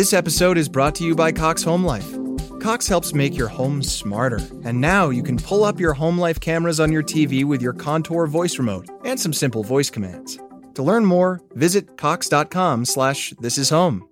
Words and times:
This 0.00 0.14
episode 0.14 0.56
is 0.56 0.66
brought 0.66 0.94
to 0.94 1.04
you 1.04 1.14
by 1.14 1.30
Cox 1.30 1.62
Home 1.62 1.84
Life. 1.84 2.10
Cox 2.58 2.88
helps 2.88 3.12
make 3.12 3.36
your 3.36 3.48
home 3.48 3.82
smarter, 3.82 4.38
and 4.64 4.80
now 4.80 5.10
you 5.10 5.22
can 5.22 5.36
pull 5.36 5.62
up 5.62 5.78
your 5.78 5.92
home 5.92 6.16
life 6.16 6.40
cameras 6.40 6.80
on 6.80 6.90
your 6.90 7.02
TV 7.02 7.44
with 7.44 7.60
your 7.60 7.74
Contour 7.74 8.26
voice 8.26 8.58
remote 8.58 8.88
and 9.04 9.20
some 9.20 9.34
simple 9.34 9.62
voice 9.62 9.90
commands. 9.90 10.38
To 10.76 10.82
learn 10.82 11.04
more, 11.04 11.42
visit 11.52 11.98
cox.com/slash 11.98 13.34
this 13.40 13.58
is 13.58 13.68
home. 13.68 14.08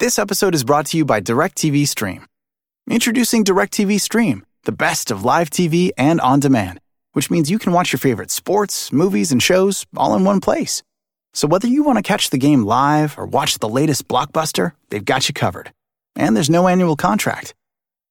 This 0.00 0.18
episode 0.18 0.56
is 0.56 0.64
brought 0.64 0.86
to 0.86 0.96
you 0.96 1.04
by 1.04 1.20
DirecTV 1.20 1.86
Stream. 1.86 2.26
Introducing 2.90 3.44
DirecTV 3.44 4.00
Stream, 4.00 4.44
the 4.64 4.72
best 4.72 5.12
of 5.12 5.24
live 5.24 5.48
TV 5.48 5.92
and 5.96 6.20
on 6.20 6.40
demand, 6.40 6.80
which 7.12 7.30
means 7.30 7.52
you 7.52 7.60
can 7.60 7.72
watch 7.72 7.92
your 7.92 8.00
favorite 8.00 8.32
sports, 8.32 8.92
movies, 8.92 9.30
and 9.30 9.40
shows 9.40 9.86
all 9.96 10.16
in 10.16 10.24
one 10.24 10.40
place. 10.40 10.82
So 11.34 11.48
whether 11.48 11.66
you 11.66 11.82
want 11.82 11.96
to 11.96 12.02
catch 12.02 12.30
the 12.30 12.38
game 12.38 12.64
live 12.64 13.18
or 13.18 13.26
watch 13.26 13.58
the 13.58 13.68
latest 13.68 14.06
blockbuster, 14.08 14.72
they've 14.90 15.04
got 15.04 15.28
you 15.28 15.34
covered. 15.34 15.72
And 16.14 16.36
there's 16.36 16.50
no 16.50 16.68
annual 16.68 16.96
contract. 16.96 17.54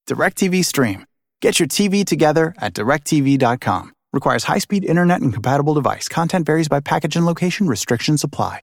DirecTV 0.08 0.66
Stream. 0.66 1.06
Get 1.42 1.60
your 1.60 1.68
TV 1.68 2.06
together 2.06 2.54
at 2.58 2.74
directv.com. 2.74 3.94
Requires 4.14 4.44
high-speed 4.44 4.84
internet 4.84 5.22
and 5.22 5.34
compatible 5.34 5.74
device. 5.74 6.08
Content 6.08 6.46
varies 6.46 6.68
by 6.68 6.80
package 6.80 7.16
and 7.16 7.26
location. 7.26 7.68
Restrictions 7.68 8.24
apply. 8.24 8.62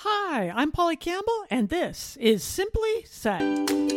Hi, 0.00 0.52
I'm 0.54 0.72
Polly 0.72 0.96
Campbell, 0.96 1.44
and 1.50 1.70
this 1.70 2.18
is 2.20 2.44
Simply 2.44 3.06
Said. 3.06 3.95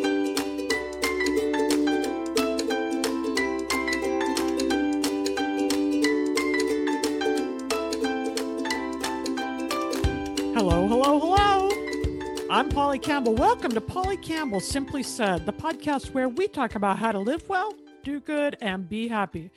I'm 12.52 12.68
Polly 12.68 12.98
Campbell. 12.98 13.36
Welcome 13.36 13.72
to 13.74 13.82
Polly 13.82 14.18
Campbell 14.18 14.60
Simply 14.60 15.04
Said, 15.04 15.46
the 15.46 15.54
podcast 15.54 16.14
where 16.14 16.28
we 16.28 16.48
talk 16.48 16.74
about 16.74 16.98
how 16.98 17.12
to 17.12 17.20
live 17.20 17.48
well, 17.48 17.76
do 18.04 18.20
good, 18.20 18.58
and 18.60 18.90
be 18.90 19.08
happy. 19.08 19.52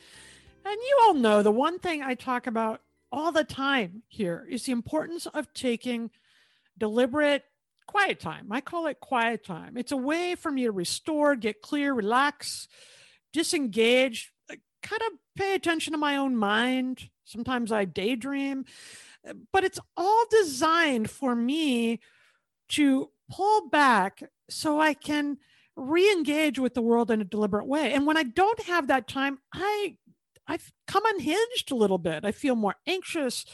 And 0.66 0.76
you 0.76 0.98
all 1.02 1.14
know 1.14 1.42
the 1.42 1.50
one 1.50 1.78
thing 1.78 2.02
I 2.02 2.14
talk 2.14 2.46
about 2.46 2.82
all 3.10 3.32
the 3.32 3.44
time 3.44 4.02
here 4.08 4.46
is 4.46 4.64
the 4.64 4.72
importance 4.72 5.24
of 5.26 5.54
taking 5.54 6.10
deliberate 6.76 7.44
quiet 7.86 8.20
time. 8.20 8.52
I 8.52 8.60
call 8.60 8.86
it 8.86 9.00
quiet 9.00 9.42
time. 9.42 9.78
It's 9.78 9.92
a 9.92 9.96
way 9.96 10.34
for 10.34 10.50
me 10.50 10.64
to 10.64 10.70
restore, 10.70 11.34
get 11.34 11.62
clear, 11.62 11.94
relax, 11.94 12.68
disengage, 13.32 14.32
kind 14.82 15.02
of 15.02 15.18
pay 15.34 15.54
attention 15.54 15.92
to 15.92 15.98
my 15.98 16.18
own 16.18 16.36
mind. 16.36 17.08
Sometimes 17.24 17.72
I 17.72 17.86
daydream 17.86 18.66
but 19.52 19.64
it's 19.64 19.78
all 19.96 20.24
designed 20.30 21.10
for 21.10 21.34
me 21.34 22.00
to 22.72 23.10
pull 23.30 23.68
back 23.68 24.22
so 24.50 24.80
I 24.80 24.94
can 24.94 25.38
re-engage 25.76 26.58
with 26.58 26.74
the 26.74 26.82
world 26.82 27.10
in 27.10 27.20
a 27.20 27.24
deliberate 27.24 27.66
way. 27.66 27.92
And 27.92 28.06
when 28.06 28.16
I 28.16 28.24
don't 28.24 28.62
have 28.64 28.88
that 28.88 29.08
time, 29.08 29.38
I 29.54 29.96
I've 30.46 30.72
come 30.88 31.04
unhinged 31.06 31.70
a 31.70 31.76
little 31.76 31.98
bit. 31.98 32.24
I 32.24 32.32
feel 32.32 32.56
more 32.56 32.74
anxious. 32.86 33.46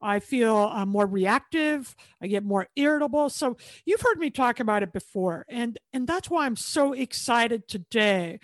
I 0.00 0.20
feel 0.20 0.56
uh, 0.56 0.86
more 0.86 1.04
reactive. 1.04 1.94
I 2.22 2.28
get 2.28 2.44
more 2.44 2.68
irritable. 2.76 3.30
So 3.30 3.56
you've 3.84 4.00
heard 4.00 4.18
me 4.18 4.30
talk 4.30 4.60
about 4.60 4.84
it 4.84 4.92
before, 4.92 5.44
and 5.48 5.76
and 5.92 6.06
that's 6.06 6.30
why 6.30 6.46
I'm 6.46 6.56
so 6.56 6.92
excited 6.92 7.66
today 7.68 8.38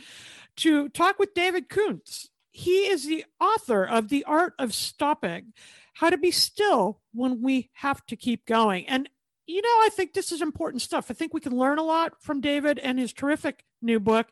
to 0.57 0.89
talk 0.89 1.19
with 1.19 1.35
David 1.35 1.69
Kundtz. 1.69 2.27
He 2.51 2.87
is 2.89 3.07
the 3.07 3.25
author 3.41 3.85
of 3.85 4.09
The 4.09 4.25
Art 4.25 4.55
of 4.59 4.75
Stopping 4.75 5.53
how 5.95 6.11
to 6.11 6.19
be 6.19 6.31
still 6.31 7.01
when 7.13 7.43
we 7.43 7.71
have 7.75 8.05
to 8.07 8.17
keep 8.17 8.47
going. 8.47 8.87
And, 8.89 9.09
you 9.47 9.63
know, 9.63 9.69
I 9.69 9.91
think 9.93 10.13
this 10.13 10.33
is 10.33 10.41
important 10.41 10.83
stuff. 10.83 11.11
I 11.11 11.15
think 11.15 11.35
we 11.35 11.41
can 11.41 11.57
learn 11.57 11.79
a 11.79 11.83
lot 11.83 12.23
from 12.23 12.41
David 12.41 12.79
and 12.79 12.99
his 12.99 13.13
terrific 13.13 13.65
new 13.81 13.99
book. 14.01 14.29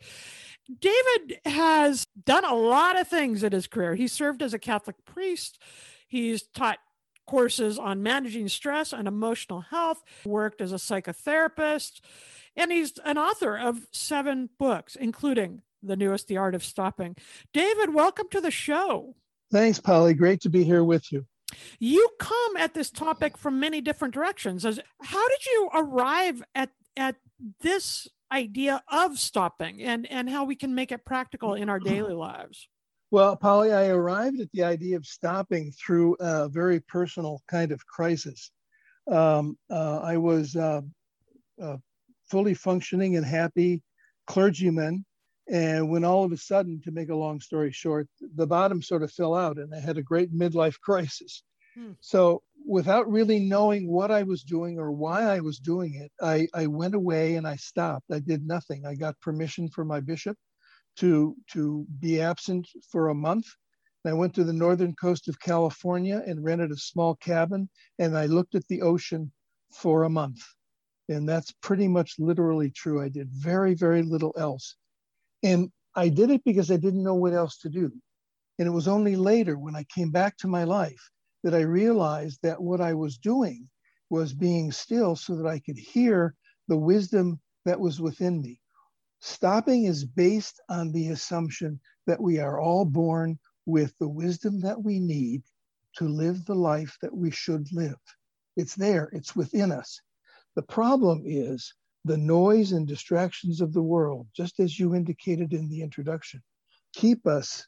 David 0.79 1.41
has 1.45 2.07
done 2.25 2.45
a 2.45 2.55
lot 2.55 2.99
of 2.99 3.09
things 3.09 3.43
in 3.43 3.53
his 3.53 3.67
career. 3.67 3.95
He 3.95 4.07
served 4.07 4.43
as 4.43 4.55
a 4.55 4.59
Catholic 4.59 5.05
priest, 5.05 5.61
he's 6.07 6.43
taught 6.43 6.79
courses 7.27 7.79
on 7.79 8.03
managing 8.03 8.49
stress 8.49 8.93
and 8.93 9.07
emotional 9.07 9.61
health, 9.61 10.03
worked 10.25 10.61
as 10.61 10.73
a 10.73 10.77
psychotherapist, 10.77 12.01
and 12.57 12.73
he's 12.73 12.99
an 13.05 13.19
author 13.19 13.57
of 13.57 13.87
seven 13.93 14.51
books, 14.59 14.97
including 14.97 15.63
the 15.83 15.97
newest, 15.97 16.27
The 16.27 16.37
Art 16.37 16.55
of 16.55 16.65
Stopping. 16.65 17.17
David, 17.53 17.95
welcome 17.95 18.27
to 18.31 18.41
the 18.41 18.51
show. 18.51 19.15
Thanks, 19.53 19.81
Polly. 19.81 20.15
Great 20.15 20.41
to 20.43 20.49
be 20.49 20.65
here 20.65 20.85
with 20.85 21.13
you. 21.13 21.25
You 21.79 22.09
come 22.19 22.57
at 22.57 22.75
this 22.75 22.91
topic 22.91 23.37
from 23.37 23.61
many 23.61 23.81
different 23.81 24.15
directions. 24.15 24.65
How 24.65 25.29
did 25.29 25.47
you 25.47 25.71
arrive 25.75 26.43
at 26.55 26.71
at 26.97 27.17
this 27.61 28.09
idea 28.33 28.83
of 28.91 29.19
stopping 29.19 29.83
and 29.83 30.11
and 30.11 30.29
how 30.31 30.45
we 30.45 30.57
can 30.57 30.75
make 30.75 30.93
it 30.93 31.05
practical 31.05 31.55
in 31.55 31.69
our 31.69 31.81
daily 31.81 32.15
lives? 32.29 32.69
Well, 33.11 33.37
Polly, 33.37 33.73
I 33.73 33.89
arrived 33.89 34.41
at 34.41 34.53
the 34.53 34.63
idea 34.63 34.97
of 34.97 35.05
stopping 35.05 35.73
through 35.73 36.17
a 36.21 36.49
very 36.49 36.79
personal 36.79 37.43
kind 37.49 37.73
of 37.73 37.85
crisis. 37.85 38.53
Um, 39.11 39.59
uh, 39.69 39.99
I 39.99 40.17
was 40.17 40.55
uh, 40.55 40.83
uh, 41.61 41.77
fully 42.31 42.55
functioning 42.55 43.17
and 43.17 43.27
happy 43.27 43.83
clergyman 44.29 45.05
and 45.51 45.91
when 45.91 46.05
all 46.05 46.23
of 46.23 46.31
a 46.31 46.37
sudden, 46.37 46.81
to 46.85 46.93
make 46.93 47.09
a 47.09 47.17
long 47.17 47.41
story 47.41 47.73
short, 47.73 48.07
the 48.37 48.47
bottom 48.47 48.81
sort 48.81 49.03
of 49.03 49.11
fell 49.11 49.35
out 49.35 49.59
and 49.59 49.75
I 49.75 49.81
had 49.81 49.99
a 49.99 50.03
great 50.03 50.33
midlife 50.33 50.79
crisis. 50.85 51.43
Hmm. 51.75 51.93
So, 52.01 52.43
without 52.65 53.11
really 53.11 53.41
knowing 53.41 53.91
what 53.91 54.13
I 54.13 54.23
was 54.23 54.45
doing 54.45 54.79
or 54.79 54.93
why 54.93 55.23
I 55.23 55.41
was 55.41 55.59
doing 55.59 55.95
it, 55.95 56.13
I, 56.23 56.47
I 56.55 56.69
went 56.69 56.95
away 56.95 57.35
and 57.35 57.49
I 57.49 57.57
stopped. 57.57 58.13
I 58.13 58.21
did 58.21 58.47
nothing. 58.47 58.87
I 58.87 58.95
got 58.95 59.21
permission 59.21 59.69
from 59.69 59.89
my 59.89 59.99
bishop 59.99 60.37
to, 60.99 61.35
to 61.53 61.85
be 61.99 62.21
absent 62.21 62.69
for 62.93 63.09
a 63.09 63.15
month. 63.15 63.47
And 64.05 64.13
I 64.13 64.17
went 64.17 64.35
to 64.35 64.45
the 64.45 64.53
northern 64.53 64.95
coast 64.95 65.27
of 65.27 65.41
California 65.41 66.23
and 66.27 66.45
rented 66.45 66.71
a 66.71 66.77
small 66.77 67.17
cabin 67.17 67.69
and 67.99 68.17
I 68.17 68.27
looked 68.27 68.55
at 68.55 68.67
the 68.69 68.83
ocean 68.83 69.33
for 69.75 70.05
a 70.05 70.11
month. 70.11 70.41
And 71.09 71.29
that's 71.29 71.53
pretty 71.61 71.89
much 71.89 72.15
literally 72.21 72.71
true. 72.71 73.03
I 73.03 73.09
did 73.09 73.31
very, 73.33 73.75
very 73.75 74.03
little 74.03 74.35
else. 74.37 74.77
And 75.43 75.71
I 75.95 76.09
did 76.09 76.31
it 76.31 76.43
because 76.45 76.71
I 76.71 76.77
didn't 76.77 77.03
know 77.03 77.15
what 77.15 77.33
else 77.33 77.59
to 77.59 77.69
do. 77.69 77.93
And 78.59 78.69
it 78.69 78.73
was 78.73 78.89
only 78.89 79.17
later 79.17 79.59
when 79.59 79.75
I 79.75 79.85
came 79.85 80.11
back 80.11 80.37
to 80.39 80.49
my 80.49 80.65
life 80.65 81.11
that 81.43 81.55
I 81.55 81.61
realized 81.61 82.41
that 82.43 82.61
what 82.63 82.81
I 82.81 82.95
was 82.95 83.17
doing 83.19 83.69
was 84.11 84.35
being 84.35 84.71
still 84.73 85.17
so 85.17 85.37
that 85.37 85.47
I 85.47 85.61
could 85.61 85.79
hear 85.79 86.35
the 86.69 86.77
wisdom 86.77 87.41
that 87.65 87.81
was 87.81 88.01
within 88.01 88.43
me. 88.43 88.61
Stopping 89.21 89.85
is 89.85 90.05
based 90.05 90.61
on 90.69 90.93
the 90.93 91.09
assumption 91.09 91.81
that 92.07 92.21
we 92.21 92.39
are 92.39 92.61
all 92.61 92.85
born 92.85 93.39
with 93.67 93.95
the 93.99 94.09
wisdom 94.09 94.61
that 94.61 94.83
we 94.83 94.99
need 94.99 95.43
to 95.97 96.09
live 96.09 96.45
the 96.45 96.55
life 96.55 96.97
that 97.03 97.15
we 97.15 97.31
should 97.31 97.71
live. 97.73 97.99
It's 98.57 98.75
there, 98.75 99.11
it's 99.13 99.37
within 99.37 99.73
us. 99.73 100.01
The 100.55 100.63
problem 100.63 101.23
is 101.25 101.73
the 102.05 102.17
noise 102.17 102.73
and 102.73 102.87
distractions 102.87 103.61
of 103.61 103.73
the 103.73 103.83
world, 103.83 104.27
just 104.35 104.61
as 104.61 104.79
you 104.79 104.95
indicated 104.95 105.53
in 105.53 105.69
the 105.69 105.83
introduction, 105.83 106.43
keep 106.95 107.27
us 107.27 107.67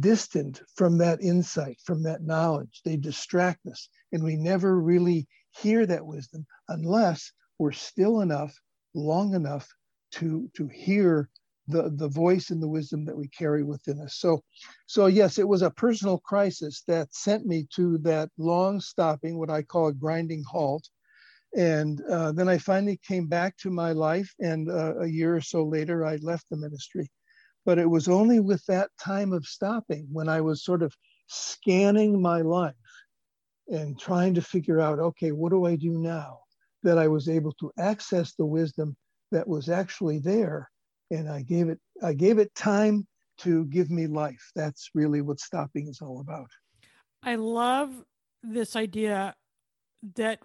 distant 0.00 0.62
from 0.74 0.98
that 0.98 1.22
insight, 1.22 1.78
from 1.84 2.02
that 2.02 2.22
knowledge. 2.22 2.82
They 2.84 2.96
distract 2.96 3.66
us, 3.66 3.88
and 4.12 4.22
we 4.22 4.36
never 4.36 4.80
really 4.80 5.28
hear 5.60 5.86
that 5.86 6.06
wisdom 6.06 6.46
unless 6.68 7.32
we're 7.58 7.72
still 7.72 8.20
enough, 8.20 8.54
long 8.94 9.34
enough 9.34 9.68
to 10.12 10.50
to 10.56 10.68
hear 10.68 11.28
the 11.68 11.90
the 11.94 12.08
voice 12.08 12.50
and 12.50 12.62
the 12.62 12.68
wisdom 12.68 13.04
that 13.04 13.16
we 13.16 13.28
carry 13.28 13.62
within 13.62 14.00
us. 14.00 14.16
So, 14.16 14.42
so 14.86 15.06
yes, 15.06 15.38
it 15.38 15.48
was 15.48 15.62
a 15.62 15.70
personal 15.70 16.18
crisis 16.18 16.82
that 16.88 17.14
sent 17.14 17.46
me 17.46 17.66
to 17.74 17.98
that 17.98 18.30
long 18.36 18.80
stopping, 18.80 19.38
what 19.38 19.50
I 19.50 19.62
call 19.62 19.88
a 19.88 19.92
grinding 19.92 20.44
halt, 20.44 20.88
and 21.56 22.00
uh, 22.10 22.32
then 22.32 22.48
I 22.48 22.58
finally 22.58 22.98
came 23.06 23.26
back 23.26 23.56
to 23.58 23.70
my 23.70 23.92
life, 23.92 24.32
and 24.40 24.70
uh, 24.70 25.00
a 25.00 25.06
year 25.06 25.36
or 25.36 25.40
so 25.40 25.64
later, 25.64 26.04
I 26.04 26.16
left 26.16 26.46
the 26.50 26.56
ministry. 26.56 27.10
But 27.64 27.78
it 27.78 27.88
was 27.88 28.08
only 28.08 28.40
with 28.40 28.64
that 28.66 28.90
time 29.00 29.32
of 29.32 29.46
stopping 29.46 30.08
when 30.10 30.28
I 30.28 30.40
was 30.40 30.64
sort 30.64 30.82
of 30.82 30.94
scanning 31.28 32.20
my 32.20 32.40
life 32.40 32.74
and 33.68 33.98
trying 33.98 34.34
to 34.34 34.42
figure 34.42 34.80
out, 34.80 34.98
okay, 34.98 35.32
what 35.32 35.50
do 35.50 35.66
I 35.66 35.76
do 35.76 35.98
now? 35.98 36.40
That 36.82 36.98
I 36.98 37.06
was 37.06 37.28
able 37.28 37.52
to 37.60 37.70
access 37.78 38.34
the 38.34 38.46
wisdom 38.46 38.96
that 39.30 39.46
was 39.46 39.68
actually 39.68 40.18
there, 40.18 40.68
and 41.10 41.28
I 41.28 41.42
gave 41.42 41.68
it 41.68 41.78
I 42.02 42.14
gave 42.14 42.38
it 42.38 42.54
time 42.54 43.06
to 43.38 43.64
give 43.66 43.90
me 43.90 44.06
life. 44.06 44.50
That's 44.54 44.90
really 44.94 45.20
what 45.20 45.40
stopping 45.40 45.88
is 45.88 46.00
all 46.00 46.20
about. 46.20 46.48
I 47.22 47.36
love 47.36 47.90
this 48.42 48.74
idea 48.74 49.34
that 50.16 50.40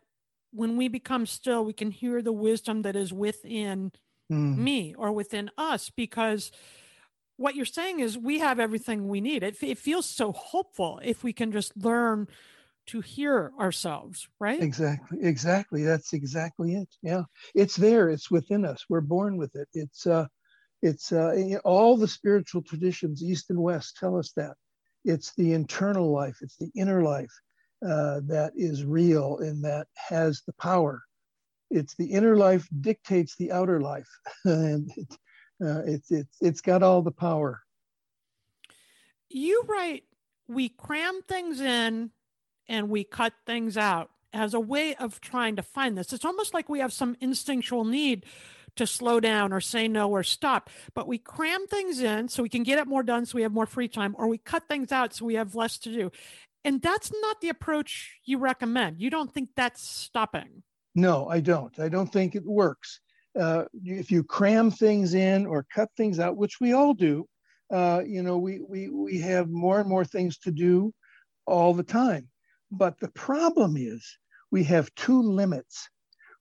when 0.51 0.77
we 0.77 0.87
become 0.87 1.25
still, 1.25 1.63
we 1.65 1.73
can 1.73 1.91
hear 1.91 2.21
the 2.21 2.31
wisdom 2.31 2.81
that 2.83 2.95
is 2.95 3.13
within 3.13 3.91
mm. 4.31 4.57
me 4.57 4.95
or 4.97 5.11
within 5.11 5.49
us 5.57 5.89
because 5.89 6.51
what 7.37 7.55
you're 7.55 7.65
saying 7.65 7.99
is 7.99 8.17
we 8.17 8.39
have 8.39 8.59
everything 8.59 9.07
we 9.07 9.21
need. 9.21 9.43
It, 9.43 9.61
it 9.61 9.77
feels 9.77 10.05
so 10.05 10.31
hopeful 10.31 10.99
if 11.03 11.23
we 11.23 11.33
can 11.33 11.51
just 11.51 11.75
learn 11.77 12.27
to 12.87 13.01
hear 13.01 13.51
ourselves, 13.59 14.27
right? 14.39 14.61
Exactly. 14.61 15.19
Exactly. 15.21 15.83
That's 15.83 16.13
exactly 16.13 16.75
it. 16.75 16.87
Yeah. 17.03 17.23
It's 17.53 17.75
there. 17.75 18.09
It's 18.09 18.31
within 18.31 18.65
us. 18.65 18.85
We're 18.89 19.01
born 19.01 19.37
with 19.37 19.55
it. 19.55 19.67
It's 19.73 20.07
uh 20.07 20.27
it's 20.81 21.11
uh 21.11 21.57
all 21.65 21.97
the 21.97 22.07
spiritual 22.07 22.61
traditions, 22.61 23.21
East 23.21 23.49
and 23.49 23.59
West, 23.59 23.97
tell 23.99 24.17
us 24.17 24.31
that. 24.37 24.55
It's 25.03 25.33
the 25.35 25.53
internal 25.53 26.11
life, 26.11 26.37
it's 26.41 26.55
the 26.57 26.71
inner 26.75 27.03
life 27.03 27.31
uh, 27.85 28.21
that 28.23 28.53
is 28.55 28.83
real 28.83 29.37
and 29.39 29.63
that 29.63 29.87
has 29.95 30.41
the 30.45 30.53
power. 30.53 31.03
It's 31.69 31.95
the 31.95 32.05
inner 32.05 32.37
life 32.37 32.67
dictates 32.81 33.35
the 33.35 33.51
outer 33.51 33.81
life, 33.81 34.07
and 34.45 34.89
it, 34.95 35.13
uh, 35.63 35.81
it's 35.85 36.11
it's 36.11 36.37
it's 36.39 36.61
got 36.61 36.81
all 36.81 37.01
the 37.01 37.11
power. 37.11 37.61
You 39.29 39.63
write, 39.67 40.05
we 40.47 40.69
cram 40.69 41.21
things 41.27 41.59
in 41.59 42.11
and 42.69 42.89
we 42.89 43.03
cut 43.03 43.33
things 43.45 43.77
out 43.77 44.09
as 44.33 44.53
a 44.53 44.59
way 44.59 44.95
of 44.95 45.19
trying 45.19 45.55
to 45.57 45.63
find 45.63 45.97
this. 45.97 46.13
It's 46.13 46.25
almost 46.25 46.53
like 46.53 46.69
we 46.69 46.79
have 46.79 46.93
some 46.93 47.17
instinctual 47.19 47.83
need 47.83 48.25
to 48.75 48.87
slow 48.87 49.19
down 49.19 49.51
or 49.51 49.59
say 49.59 49.87
no 49.87 50.09
or 50.09 50.23
stop, 50.23 50.69
but 50.93 51.07
we 51.07 51.17
cram 51.17 51.67
things 51.67 51.99
in 51.99 52.29
so 52.29 52.43
we 52.43 52.49
can 52.49 52.63
get 52.63 52.77
it 52.77 52.87
more 52.87 53.03
done 53.03 53.25
so 53.25 53.35
we 53.35 53.41
have 53.41 53.51
more 53.51 53.65
free 53.65 53.87
time, 53.87 54.15
or 54.17 54.27
we 54.27 54.37
cut 54.37 54.67
things 54.67 54.91
out 54.91 55.13
so 55.13 55.25
we 55.25 55.33
have 55.33 55.55
less 55.55 55.77
to 55.79 55.91
do. 55.91 56.11
And 56.67 56.81
that's 56.81 57.13
not 57.21 57.39
the 57.39 57.47
approach 57.47 58.19
you 58.25 58.39
recommend. 58.39 58.99
You 58.99 59.09
don't 59.09 59.33
think 59.33 59.51
that's 59.55 59.81
stopping. 59.81 60.63
No, 60.95 61.29
I 61.29 61.39
don't. 61.39 61.79
I 61.79 61.87
don't 61.87 62.11
think 62.11 62.35
it 62.35 62.45
works. 62.45 62.99
Uh, 63.39 63.63
if 63.85 64.11
you 64.11 64.21
cram 64.21 64.69
things 64.69 65.13
in 65.13 65.45
or 65.45 65.65
cut 65.73 65.87
things 65.95 66.19
out, 66.19 66.35
which 66.35 66.59
we 66.59 66.73
all 66.73 66.93
do, 66.93 67.25
uh, 67.71 68.01
you 68.05 68.21
know, 68.21 68.37
we, 68.37 68.59
we, 68.67 68.89
we 68.89 69.17
have 69.19 69.47
more 69.47 69.79
and 69.79 69.87
more 69.87 70.03
things 70.03 70.39
to 70.39 70.51
do 70.51 70.93
all 71.45 71.73
the 71.73 71.83
time. 71.83 72.27
But 72.69 72.99
the 72.99 73.11
problem 73.11 73.77
is 73.77 74.05
we 74.51 74.65
have 74.65 74.93
two 74.95 75.21
limits. 75.21 75.87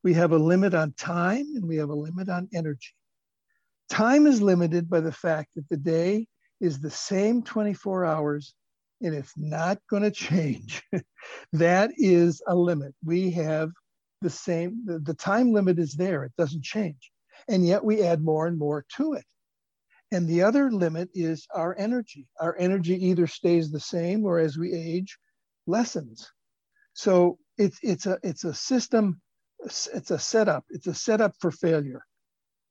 We 0.03 0.13
have 0.15 0.33
a 0.33 0.39
limit 0.39 0.75
on 0.75 0.93
time 0.95 1.47
and 1.55 1.65
we 1.65 1.77
have 1.77 1.91
a 1.91 1.95
limit 1.95 2.29
on 2.29 2.49
energy. 2.53 2.95
Time 3.89 4.27
is 4.27 4.43
limited 4.43 4.91
by 4.91 4.99
the 4.99 5.13
fact 5.13 5.51
that 5.55 5.69
the 5.69 5.77
day 5.77 6.27
is 6.61 6.81
the 6.81 6.91
same 6.91 7.45
24 7.45 8.05
hours 8.05 8.55
and 9.03 9.15
it's 9.15 9.33
not 9.37 9.79
going 9.89 10.03
to 10.03 10.11
change. 10.11 10.83
that 11.53 11.91
is 11.97 12.43
a 12.47 12.55
limit. 12.55 12.95
We 13.05 13.31
have 13.33 13.71
the 14.23 14.31
same, 14.31 14.83
the, 14.87 14.99
the 14.99 15.15
time 15.15 15.53
limit 15.53 15.79
is 15.79 15.95
there, 15.95 16.25
it 16.25 16.33
doesn't 16.39 16.65
change. 16.65 17.11
And 17.49 17.67
yet 17.67 17.85
we 17.85 18.03
add 18.03 18.23
more 18.23 18.47
and 18.47 18.59
more 18.59 18.85
to 18.97 19.15
it. 19.15 19.25
And 20.13 20.29
the 20.29 20.43
other 20.43 20.71
limit 20.71 21.11
is 21.15 21.47
our 21.55 21.77
energy. 21.77 22.29
Our 22.41 22.57
energy 22.59 23.07
either 23.07 23.27
stays 23.27 23.71
the 23.71 23.81
same 23.81 24.25
or 24.25 24.39
as 24.39 24.57
we 24.57 24.73
age, 24.73 25.19
lessens. 25.67 26.31
So 26.95 27.39
it's 27.59 27.79
it's 27.83 28.07
a 28.07 28.19
it's 28.23 28.45
a 28.45 28.55
system, 28.55 29.21
it's 29.61 30.11
a 30.11 30.19
setup. 30.19 30.65
It's 30.71 30.87
a 30.87 30.95
setup 30.95 31.35
for 31.41 31.51
failure. 31.51 32.03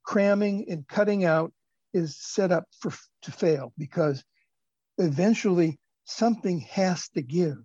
Cramming 0.03 0.65
and 0.69 0.87
cutting 0.87 1.25
out 1.25 1.51
is 1.93 2.17
set 2.17 2.51
up 2.51 2.65
for 2.79 2.91
to 3.23 3.31
fail 3.31 3.73
because 3.77 4.23
eventually 4.97 5.77
something 6.05 6.61
has 6.61 7.09
to 7.09 7.21
give. 7.21 7.57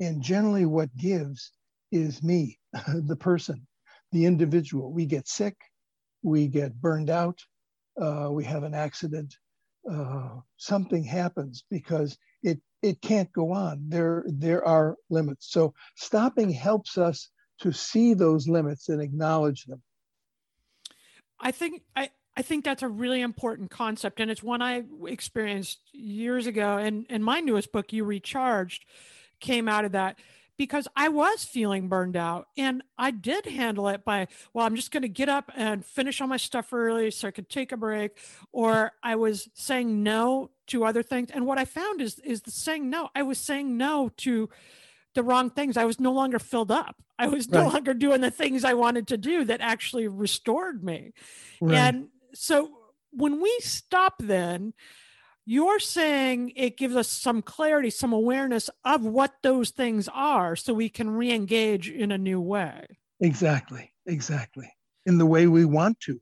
And 0.00 0.22
generally, 0.22 0.66
what 0.66 0.94
gives 0.96 1.52
is 1.92 2.22
me, 2.22 2.58
the 2.94 3.16
person, 3.16 3.66
the 4.12 4.24
individual. 4.24 4.92
We 4.92 5.06
get 5.06 5.28
sick, 5.28 5.56
we 6.22 6.48
get 6.48 6.80
burned 6.80 7.10
out, 7.10 7.38
uh, 8.00 8.28
we 8.30 8.44
have 8.44 8.64
an 8.64 8.74
accident, 8.74 9.36
uh, 9.90 10.40
something 10.56 11.04
happens 11.04 11.64
because 11.70 12.16
it 12.42 12.60
it 12.82 13.00
can't 13.00 13.32
go 13.32 13.52
on. 13.52 13.88
There 13.88 14.24
there 14.26 14.64
are 14.66 14.96
limits. 15.10 15.50
So 15.50 15.74
stopping 15.96 16.50
helps 16.50 16.98
us 16.98 17.28
to 17.60 17.72
see 17.72 18.14
those 18.14 18.48
limits 18.48 18.88
and 18.88 19.00
acknowledge 19.00 19.64
them. 19.64 19.82
I 21.38 21.50
think 21.50 21.82
I 21.94 22.10
I 22.36 22.42
think 22.42 22.64
that's 22.64 22.82
a 22.82 22.88
really 22.88 23.20
important 23.20 23.70
concept, 23.70 24.20
and 24.20 24.30
it's 24.30 24.42
one 24.42 24.60
I 24.60 24.84
experienced 25.06 25.78
years 25.92 26.46
ago. 26.46 26.76
And 26.76 27.06
and 27.08 27.24
my 27.24 27.40
newest 27.40 27.72
book, 27.72 27.92
You 27.92 28.04
Recharged, 28.04 28.84
came 29.40 29.68
out 29.68 29.84
of 29.84 29.92
that 29.92 30.18
because 30.56 30.86
I 30.94 31.08
was 31.08 31.44
feeling 31.44 31.88
burned 31.88 32.16
out 32.16 32.48
and 32.56 32.82
I 32.96 33.10
did 33.10 33.46
handle 33.46 33.88
it 33.88 34.04
by, 34.04 34.28
well, 34.52 34.64
I'm 34.64 34.76
just 34.76 34.90
going 34.90 35.02
to 35.02 35.08
get 35.08 35.28
up 35.28 35.50
and 35.56 35.84
finish 35.84 36.20
all 36.20 36.28
my 36.28 36.36
stuff 36.36 36.72
early 36.72 37.10
so 37.10 37.28
I 37.28 37.32
could 37.32 37.50
take 37.50 37.72
a 37.72 37.76
break. 37.76 38.18
Or 38.52 38.92
I 39.02 39.16
was 39.16 39.48
saying 39.54 40.02
no 40.02 40.50
to 40.68 40.84
other 40.84 41.02
things. 41.02 41.30
And 41.32 41.46
what 41.46 41.58
I 41.58 41.64
found 41.64 42.00
is, 42.00 42.18
is 42.20 42.42
the 42.42 42.50
saying 42.50 42.88
no, 42.88 43.08
I 43.14 43.22
was 43.22 43.38
saying 43.38 43.76
no 43.76 44.10
to 44.18 44.48
the 45.14 45.22
wrong 45.22 45.50
things. 45.50 45.76
I 45.76 45.84
was 45.84 46.00
no 46.00 46.12
longer 46.12 46.38
filled 46.38 46.70
up. 46.70 46.96
I 47.18 47.28
was 47.28 47.48
no 47.48 47.62
right. 47.62 47.72
longer 47.72 47.94
doing 47.94 48.20
the 48.20 48.30
things 48.30 48.64
I 48.64 48.74
wanted 48.74 49.08
to 49.08 49.16
do 49.16 49.44
that 49.44 49.60
actually 49.60 50.08
restored 50.08 50.82
me. 50.82 51.12
Right. 51.60 51.76
And 51.76 52.08
so 52.34 52.70
when 53.10 53.40
we 53.40 53.56
stop 53.60 54.14
then, 54.18 54.74
you're 55.46 55.78
saying 55.78 56.52
it 56.56 56.76
gives 56.76 56.96
us 56.96 57.08
some 57.08 57.42
clarity, 57.42 57.90
some 57.90 58.12
awareness 58.12 58.70
of 58.84 59.04
what 59.04 59.34
those 59.42 59.70
things 59.70 60.08
are 60.12 60.56
so 60.56 60.72
we 60.72 60.88
can 60.88 61.10
re 61.10 61.32
engage 61.32 61.90
in 61.90 62.10
a 62.12 62.18
new 62.18 62.40
way. 62.40 62.86
Exactly, 63.20 63.92
exactly. 64.06 64.70
In 65.06 65.18
the 65.18 65.26
way 65.26 65.46
we 65.46 65.64
want 65.64 66.00
to, 66.00 66.20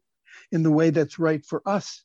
in 0.51 0.63
the 0.63 0.71
way 0.71 0.91
that's 0.91 1.19
right 1.19 1.45
for 1.45 1.63
us, 1.67 2.03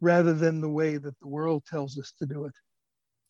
rather 0.00 0.32
than 0.32 0.60
the 0.60 0.68
way 0.68 0.96
that 0.96 1.18
the 1.20 1.28
world 1.28 1.64
tells 1.66 1.98
us 1.98 2.12
to 2.18 2.26
do 2.26 2.46
it. 2.46 2.54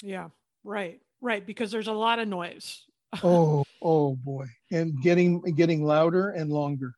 Yeah, 0.03 0.29
right, 0.65 1.00
right. 1.21 1.45
Because 1.45 1.71
there's 1.71 1.88
a 1.88 1.93
lot 1.93 2.19
of 2.19 2.29
noise. 2.29 2.85
oh, 3.23 3.65
oh 3.83 4.17
boy. 4.17 4.47
And 4.71 5.00
getting 5.03 5.41
getting 5.41 5.85
louder 5.85 6.31
and 6.31 6.50
longer. 6.50 6.95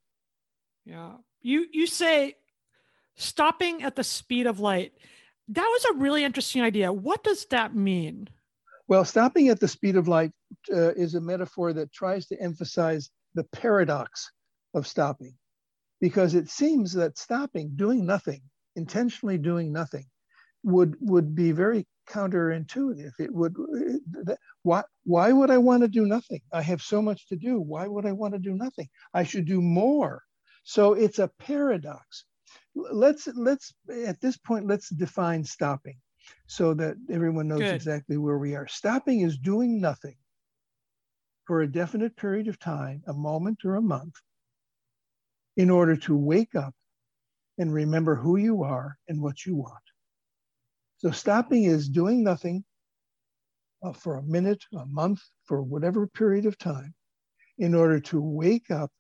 Yeah. 0.85 1.13
You 1.43 1.67
you 1.73 1.87
say 1.87 2.37
stopping 3.17 3.83
at 3.83 3.97
the 3.97 4.05
speed 4.05 4.47
of 4.47 4.61
light 4.61 4.93
that 5.49 5.67
was 5.67 5.85
a 5.85 5.99
really 6.01 6.25
interesting 6.25 6.63
idea. 6.63 6.93
What 6.93 7.23
does 7.23 7.45
that 7.47 7.75
mean? 7.75 8.29
Well, 8.89 9.05
stopping 9.05 9.49
at 9.49 9.61
the 9.61 9.69
speed 9.69 9.97
of 9.97 10.09
light 10.09 10.33
uh, 10.73 10.95
is 10.95 11.15
a 11.15 11.21
metaphor 11.21 11.73
that 11.73 11.93
tries 11.93 12.27
to 12.29 12.41
emphasize 12.41 13.11
the 13.35 13.45
paradox 13.45 14.31
of 14.75 14.87
stopping, 14.87 15.35
because 16.01 16.35
it 16.35 16.49
seems 16.49 16.93
that 16.95 17.19
stopping, 17.19 17.73
doing 17.77 18.07
nothing, 18.07 18.43
intentionally 18.77 19.39
doing 19.39 19.73
nothing, 19.73 20.07
would 20.63 20.97
would 21.01 21.35
be 21.35 21.53
very 21.53 21.87
counterintuitive. 22.09 23.13
It 23.19 23.33
would. 23.35 23.55
Uh, 24.29 24.35
why 24.63 24.83
why 25.05 25.33
would 25.33 25.51
I 25.51 25.59
want 25.59 25.83
to 25.83 25.89
do 25.89 26.07
nothing? 26.07 26.41
I 26.53 26.63
have 26.63 26.83
so 26.83 27.03
much 27.03 27.29
to 27.29 27.37
do. 27.37 27.61
Why 27.61 27.87
would 27.87 28.07
I 28.07 28.13
want 28.13 28.35
to 28.35 28.41
do 28.41 28.55
nothing? 28.55 28.89
I 29.13 29.25
should 29.25 29.47
do 29.47 29.61
more. 29.61 30.23
So 30.65 30.95
it's 30.95 31.19
a 31.19 31.31
paradox 31.39 32.25
let's 32.75 33.29
let's 33.35 33.75
at 34.07 34.21
this 34.21 34.37
point 34.37 34.67
let's 34.67 34.89
define 34.91 35.45
stopping 35.45 35.97
so 36.47 36.75
that 36.75 36.97
everyone 37.11 37.49
knows 37.49 37.61
Good. 37.61 37.77
exactly 37.77 38.17
where 38.17 38.39
we 38.39 38.55
are 38.55 38.67
stopping 38.67 39.21
is 39.21 39.39
doing 39.39 39.81
nothing 39.81 40.17
for 41.47 41.61
a 41.63 41.71
definite 41.71 42.17
period 42.17 42.49
of 42.49 42.59
time 42.59 43.03
a 43.07 43.13
moment 43.13 43.65
or 43.65 43.77
a 43.77 43.83
month 43.83 44.15
in 45.57 45.71
order 45.71 45.97
to 45.97 46.17
wake 46.17 46.55
up 46.55 46.75
and 47.59 47.73
remember 47.73 48.17
who 48.17 48.37
you 48.37 48.63
are 48.63 48.97
and 49.09 49.21
what 49.21 49.47
you 49.47 49.55
want 49.55 49.85
so 50.99 51.11
stopping 51.11 51.65
is 51.65 51.89
doing 51.89 52.25
nothing 52.25 52.65
uh, 53.83 53.93
for 53.93 54.17
a 54.17 54.23
minute 54.23 54.63
a 54.77 54.87
month 54.87 55.21
for 55.45 55.63
whatever 55.63 56.07
period 56.07 56.47
of 56.47 56.59
time 56.59 56.95
in 57.59 57.75
order 57.75 58.01
to 58.01 58.21
wake 58.21 58.71
up 58.71 58.91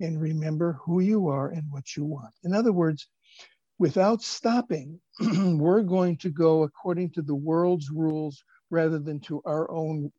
and 0.00 0.20
remember 0.20 0.78
who 0.84 1.00
you 1.00 1.28
are 1.28 1.48
and 1.48 1.64
what 1.70 1.96
you 1.96 2.04
want. 2.04 2.34
In 2.44 2.54
other 2.54 2.72
words, 2.72 3.08
without 3.78 4.22
stopping, 4.22 5.00
we're 5.20 5.82
going 5.82 6.16
to 6.18 6.30
go 6.30 6.62
according 6.62 7.10
to 7.10 7.22
the 7.22 7.34
world's 7.34 7.90
rules 7.90 8.42
rather 8.70 8.98
than 8.98 9.20
to 9.20 9.42
our 9.44 9.70
own 9.70 10.10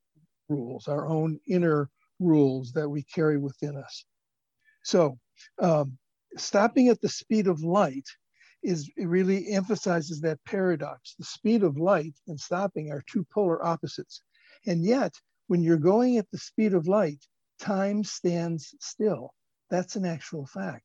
rules, 0.50 0.88
our 0.88 1.08
own 1.08 1.40
inner 1.48 1.90
rules 2.20 2.72
that 2.74 2.90
we 2.90 3.04
carry 3.04 3.38
within 3.38 3.76
us. 3.78 4.06
So, 4.84 5.20
um, 5.60 5.98
stopping 6.38 6.88
at 6.88 7.02
the 7.02 7.10
speed 7.10 7.48
of 7.48 7.62
light 7.62 8.08
is 8.64 8.90
really 8.98 9.50
emphasizes 9.52 10.22
that 10.22 10.44
paradox. 10.46 11.16
The 11.18 11.26
speed 11.26 11.64
of 11.64 11.78
light 11.78 12.16
and 12.28 12.40
stopping 12.40 12.92
are 12.92 13.04
two 13.12 13.26
polar 13.34 13.64
opposites. 13.64 14.22
And 14.66 14.84
yet, 14.84 15.14
when 15.48 15.62
you're 15.62 15.78
going 15.78 16.18
at 16.18 16.30
the 16.32 16.38
speed 16.38 16.74
of 16.74 16.88
light, 16.88 17.24
time 17.60 18.04
stands 18.04 18.76
still. 18.80 19.34
That's 19.70 19.96
an 19.96 20.06
actual 20.06 20.46
fact. 20.46 20.84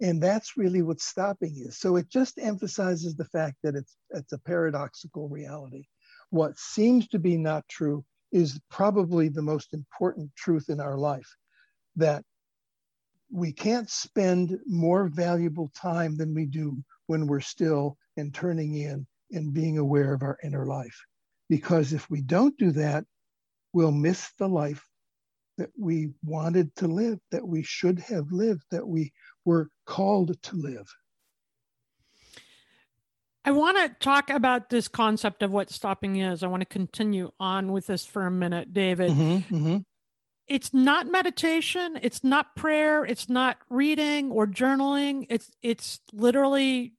And 0.00 0.22
that's 0.22 0.56
really 0.56 0.82
what 0.82 1.00
stopping 1.00 1.54
is. 1.56 1.78
So 1.78 1.96
it 1.96 2.08
just 2.08 2.38
emphasizes 2.38 3.16
the 3.16 3.24
fact 3.24 3.56
that 3.62 3.74
it's, 3.74 3.96
it's 4.10 4.32
a 4.32 4.38
paradoxical 4.38 5.28
reality. 5.28 5.84
What 6.30 6.58
seems 6.58 7.08
to 7.08 7.18
be 7.18 7.36
not 7.36 7.66
true 7.68 8.04
is 8.30 8.60
probably 8.70 9.28
the 9.28 9.42
most 9.42 9.74
important 9.74 10.30
truth 10.36 10.68
in 10.68 10.80
our 10.80 10.96
life 10.96 11.28
that 11.96 12.22
we 13.30 13.52
can't 13.52 13.90
spend 13.90 14.58
more 14.66 15.08
valuable 15.08 15.70
time 15.74 16.16
than 16.16 16.34
we 16.34 16.46
do 16.46 16.82
when 17.06 17.26
we're 17.26 17.40
still 17.40 17.96
and 18.16 18.32
turning 18.32 18.74
in 18.74 19.06
and 19.32 19.52
being 19.52 19.78
aware 19.78 20.14
of 20.14 20.22
our 20.22 20.38
inner 20.42 20.66
life. 20.66 21.04
Because 21.48 21.92
if 21.92 22.08
we 22.08 22.22
don't 22.22 22.56
do 22.58 22.70
that, 22.72 23.04
we'll 23.72 23.92
miss 23.92 24.30
the 24.38 24.48
life 24.48 24.87
that 25.58 25.70
we 25.78 26.10
wanted 26.24 26.74
to 26.76 26.88
live, 26.88 27.18
that 27.30 27.46
we 27.46 27.62
should 27.62 27.98
have 27.98 28.32
lived, 28.32 28.62
that 28.70 28.86
we 28.86 29.12
were 29.44 29.68
called 29.84 30.40
to 30.42 30.56
live. 30.56 30.86
I 33.44 33.50
want 33.50 33.78
to 33.78 34.04
talk 34.04 34.30
about 34.30 34.68
this 34.68 34.88
concept 34.88 35.42
of 35.42 35.50
what 35.50 35.70
stopping 35.70 36.16
is. 36.16 36.42
I 36.42 36.48
want 36.48 36.60
to 36.60 36.66
continue 36.66 37.30
on 37.40 37.72
with 37.72 37.86
this 37.86 38.04
for 38.04 38.26
a 38.26 38.30
minute, 38.30 38.72
David. 38.74 39.10
Mm-hmm, 39.10 39.54
mm-hmm. 39.54 39.76
It's 40.46 40.72
not 40.72 41.06
meditation, 41.06 41.98
it's 42.02 42.24
not 42.24 42.56
prayer, 42.56 43.04
it's 43.04 43.28
not 43.28 43.58
reading 43.68 44.30
or 44.30 44.46
journaling. 44.46 45.26
It's 45.28 45.50
it's 45.62 46.00
literally 46.12 46.94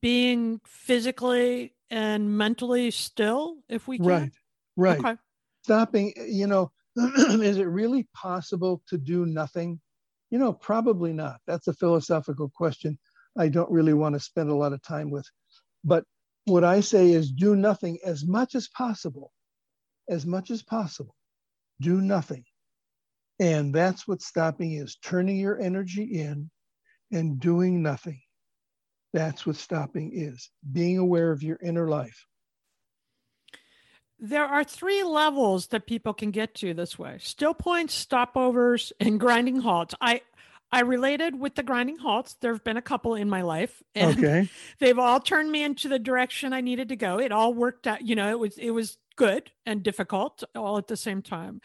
being 0.00 0.60
physically 0.66 1.74
and 1.90 2.36
mentally 2.36 2.90
still 2.90 3.58
if 3.68 3.86
we 3.86 3.98
can. 3.98 4.06
Right. 4.06 4.32
Right. 4.76 4.98
Okay. 4.98 5.16
Stopping, 5.62 6.12
you 6.26 6.46
know, 6.46 6.70
is 6.96 7.58
it 7.58 7.64
really 7.64 8.08
possible 8.14 8.82
to 8.88 8.98
do 8.98 9.26
nothing? 9.26 9.80
You 10.30 10.38
know, 10.38 10.52
probably 10.52 11.12
not. 11.12 11.40
That's 11.46 11.68
a 11.68 11.74
philosophical 11.74 12.50
question 12.54 12.98
I 13.36 13.48
don't 13.48 13.70
really 13.70 13.94
want 13.94 14.14
to 14.14 14.20
spend 14.20 14.50
a 14.50 14.54
lot 14.54 14.72
of 14.72 14.82
time 14.82 15.10
with. 15.10 15.28
But 15.82 16.04
what 16.44 16.64
I 16.64 16.80
say 16.80 17.10
is 17.10 17.30
do 17.30 17.56
nothing 17.56 17.98
as 18.04 18.24
much 18.24 18.54
as 18.54 18.68
possible, 18.68 19.32
as 20.08 20.24
much 20.24 20.50
as 20.50 20.62
possible. 20.62 21.16
Do 21.80 22.00
nothing. 22.00 22.44
And 23.40 23.74
that's 23.74 24.06
what 24.06 24.22
stopping 24.22 24.72
is 24.72 24.96
turning 25.02 25.36
your 25.36 25.60
energy 25.60 26.04
in 26.04 26.50
and 27.10 27.40
doing 27.40 27.82
nothing. 27.82 28.20
That's 29.12 29.46
what 29.46 29.56
stopping 29.56 30.12
is 30.14 30.50
being 30.72 30.98
aware 30.98 31.32
of 31.32 31.42
your 31.42 31.58
inner 31.62 31.88
life. 31.88 32.26
There 34.24 34.46
are 34.46 34.64
three 34.64 35.02
levels 35.02 35.66
that 35.66 35.86
people 35.86 36.14
can 36.14 36.30
get 36.30 36.54
to 36.56 36.72
this 36.72 36.98
way 36.98 37.18
still 37.20 37.52
points, 37.52 38.06
stopovers, 38.06 38.90
and 38.98 39.20
grinding 39.20 39.60
halts. 39.60 39.94
I, 40.00 40.22
I 40.72 40.80
related 40.80 41.38
with 41.38 41.56
the 41.56 41.62
grinding 41.62 41.98
halts. 41.98 42.34
There 42.40 42.54
have 42.54 42.64
been 42.64 42.78
a 42.78 42.82
couple 42.82 43.16
in 43.16 43.28
my 43.28 43.42
life, 43.42 43.82
and 43.94 44.16
okay. 44.16 44.48
they've 44.78 44.98
all 44.98 45.20
turned 45.20 45.52
me 45.52 45.62
into 45.62 45.88
the 45.88 45.98
direction 45.98 46.54
I 46.54 46.62
needed 46.62 46.88
to 46.88 46.96
go. 46.96 47.20
It 47.20 47.32
all 47.32 47.52
worked 47.52 47.86
out. 47.86 48.00
You 48.00 48.16
know, 48.16 48.30
it 48.30 48.38
was 48.38 48.56
it 48.56 48.70
was 48.70 48.96
good 49.14 49.50
and 49.66 49.82
difficult 49.82 50.42
all 50.54 50.78
at 50.78 50.86
the 50.86 50.96
same 50.96 51.20
time. 51.20 51.60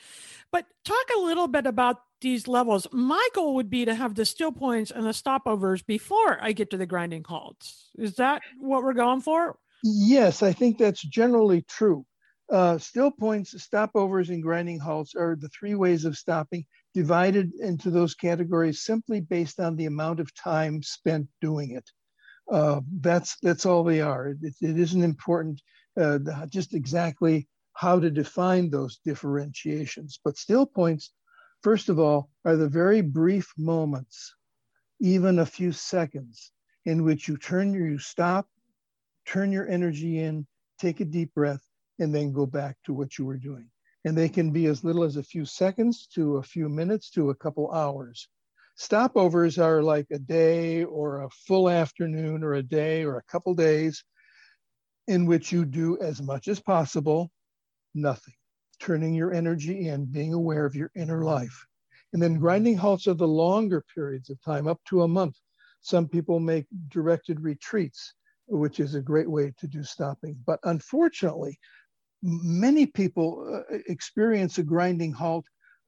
But 0.51 0.65
talk 0.83 1.05
a 1.15 1.21
little 1.21 1.47
bit 1.47 1.65
about 1.65 2.01
these 2.19 2.45
levels. 2.45 2.87
My 2.91 3.25
goal 3.33 3.55
would 3.55 3.69
be 3.69 3.85
to 3.85 3.95
have 3.95 4.15
the 4.15 4.25
still 4.25 4.51
points 4.51 4.91
and 4.91 5.05
the 5.05 5.11
stopovers 5.11 5.85
before 5.85 6.37
I 6.41 6.51
get 6.51 6.71
to 6.71 6.77
the 6.77 6.85
grinding 6.85 7.23
halts. 7.23 7.89
Is 7.97 8.15
that 8.15 8.41
what 8.59 8.83
we're 8.83 8.91
going 8.91 9.21
for? 9.21 9.57
Yes, 9.81 10.43
I 10.43 10.51
think 10.51 10.77
that's 10.77 11.01
generally 11.01 11.61
true. 11.61 12.05
Uh, 12.51 12.79
still 12.79 13.11
points, 13.11 13.53
stopovers, 13.53 14.29
and 14.29 14.41
grinding 14.41 14.79
halts 14.79 15.13
are 15.13 15.35
the 15.35 15.49
three 15.49 15.75
ways 15.75 16.03
of 16.03 16.17
stopping 16.17 16.65
divided 16.95 17.53
into 17.59 17.91
those 17.91 18.15
categories 18.15 18.83
simply 18.83 19.21
based 19.21 19.59
on 19.59 19.75
the 19.75 19.85
amount 19.85 20.19
of 20.19 20.33
time 20.33 20.81
spent 20.81 21.27
doing 21.41 21.71
it. 21.71 21.87
Uh, 22.51 22.81
that's 23.01 23.37
that's 23.43 23.67
all 23.67 23.83
they 23.83 24.01
are. 24.01 24.29
It, 24.29 24.55
it 24.61 24.79
isn't 24.79 25.03
important 25.03 25.61
uh, 25.99 26.17
just 26.47 26.73
exactly 26.73 27.47
how 27.73 27.99
to 27.99 28.09
define 28.09 28.69
those 28.69 28.99
differentiations. 29.05 30.19
But 30.23 30.37
still 30.37 30.65
points, 30.65 31.13
first 31.61 31.89
of 31.89 31.99
all, 31.99 32.29
are 32.45 32.55
the 32.55 32.67
very 32.67 33.01
brief 33.01 33.53
moments, 33.57 34.35
even 34.99 35.37
a 35.37 35.45
few 35.45 35.71
seconds, 35.71 36.51
in 36.85 37.03
which 37.03 37.27
you 37.27 37.37
turn 37.37 37.73
your 37.73 37.87
you 37.87 37.99
stop, 37.99 38.47
turn 39.27 39.51
your 39.51 39.67
energy 39.69 40.17
in, 40.17 40.47
take 40.79 40.99
a 40.99 41.05
deep 41.05 41.33
breath, 41.35 41.61
and 41.99 42.13
then 42.13 42.31
go 42.31 42.45
back 42.45 42.77
to 42.85 42.93
what 42.93 43.17
you 43.17 43.25
were 43.25 43.37
doing 43.37 43.69
and 44.05 44.17
they 44.17 44.29
can 44.29 44.51
be 44.51 44.67
as 44.67 44.83
little 44.83 45.03
as 45.03 45.17
a 45.17 45.23
few 45.23 45.45
seconds 45.45 46.07
to 46.07 46.37
a 46.37 46.43
few 46.43 46.69
minutes 46.69 47.09
to 47.11 47.29
a 47.29 47.35
couple 47.35 47.71
hours. 47.71 48.27
Stopovers 48.77 49.61
are 49.61 49.83
like 49.83 50.07
a 50.11 50.19
day 50.19 50.85
or 50.85 51.21
a 51.21 51.29
full 51.29 51.69
afternoon 51.69 52.43
or 52.43 52.53
a 52.53 52.63
day 52.63 53.03
or 53.03 53.17
a 53.17 53.23
couple 53.23 53.53
days 53.53 54.03
in 55.07 55.25
which 55.25 55.51
you 55.51 55.65
do 55.65 55.97
as 55.99 56.21
much 56.21 56.47
as 56.47 56.59
possible 56.59 57.29
nothing, 57.93 58.35
turning 58.79 59.13
your 59.13 59.33
energy 59.33 59.89
in, 59.89 60.05
being 60.05 60.33
aware 60.33 60.65
of 60.65 60.75
your 60.75 60.91
inner 60.95 61.23
life. 61.23 61.65
And 62.13 62.21
then 62.21 62.39
grinding 62.39 62.77
halts 62.77 63.07
are 63.07 63.15
the 63.15 63.27
longer 63.27 63.83
periods 63.93 64.29
of 64.29 64.41
time, 64.41 64.67
up 64.67 64.79
to 64.85 65.01
a 65.01 65.07
month. 65.07 65.35
Some 65.81 66.07
people 66.07 66.39
make 66.39 66.65
directed 66.87 67.41
retreats, 67.41 68.13
which 68.47 68.79
is 68.79 68.95
a 68.95 69.01
great 69.01 69.29
way 69.29 69.53
to 69.57 69.67
do 69.67 69.83
stopping. 69.83 70.37
But 70.45 70.59
unfortunately, 70.63 71.59
many 72.21 72.85
people 72.85 73.63
uh, 73.71 73.77
experience 73.87 74.57
a 74.57 74.63
grinding 74.63 75.11
halt 75.11 75.45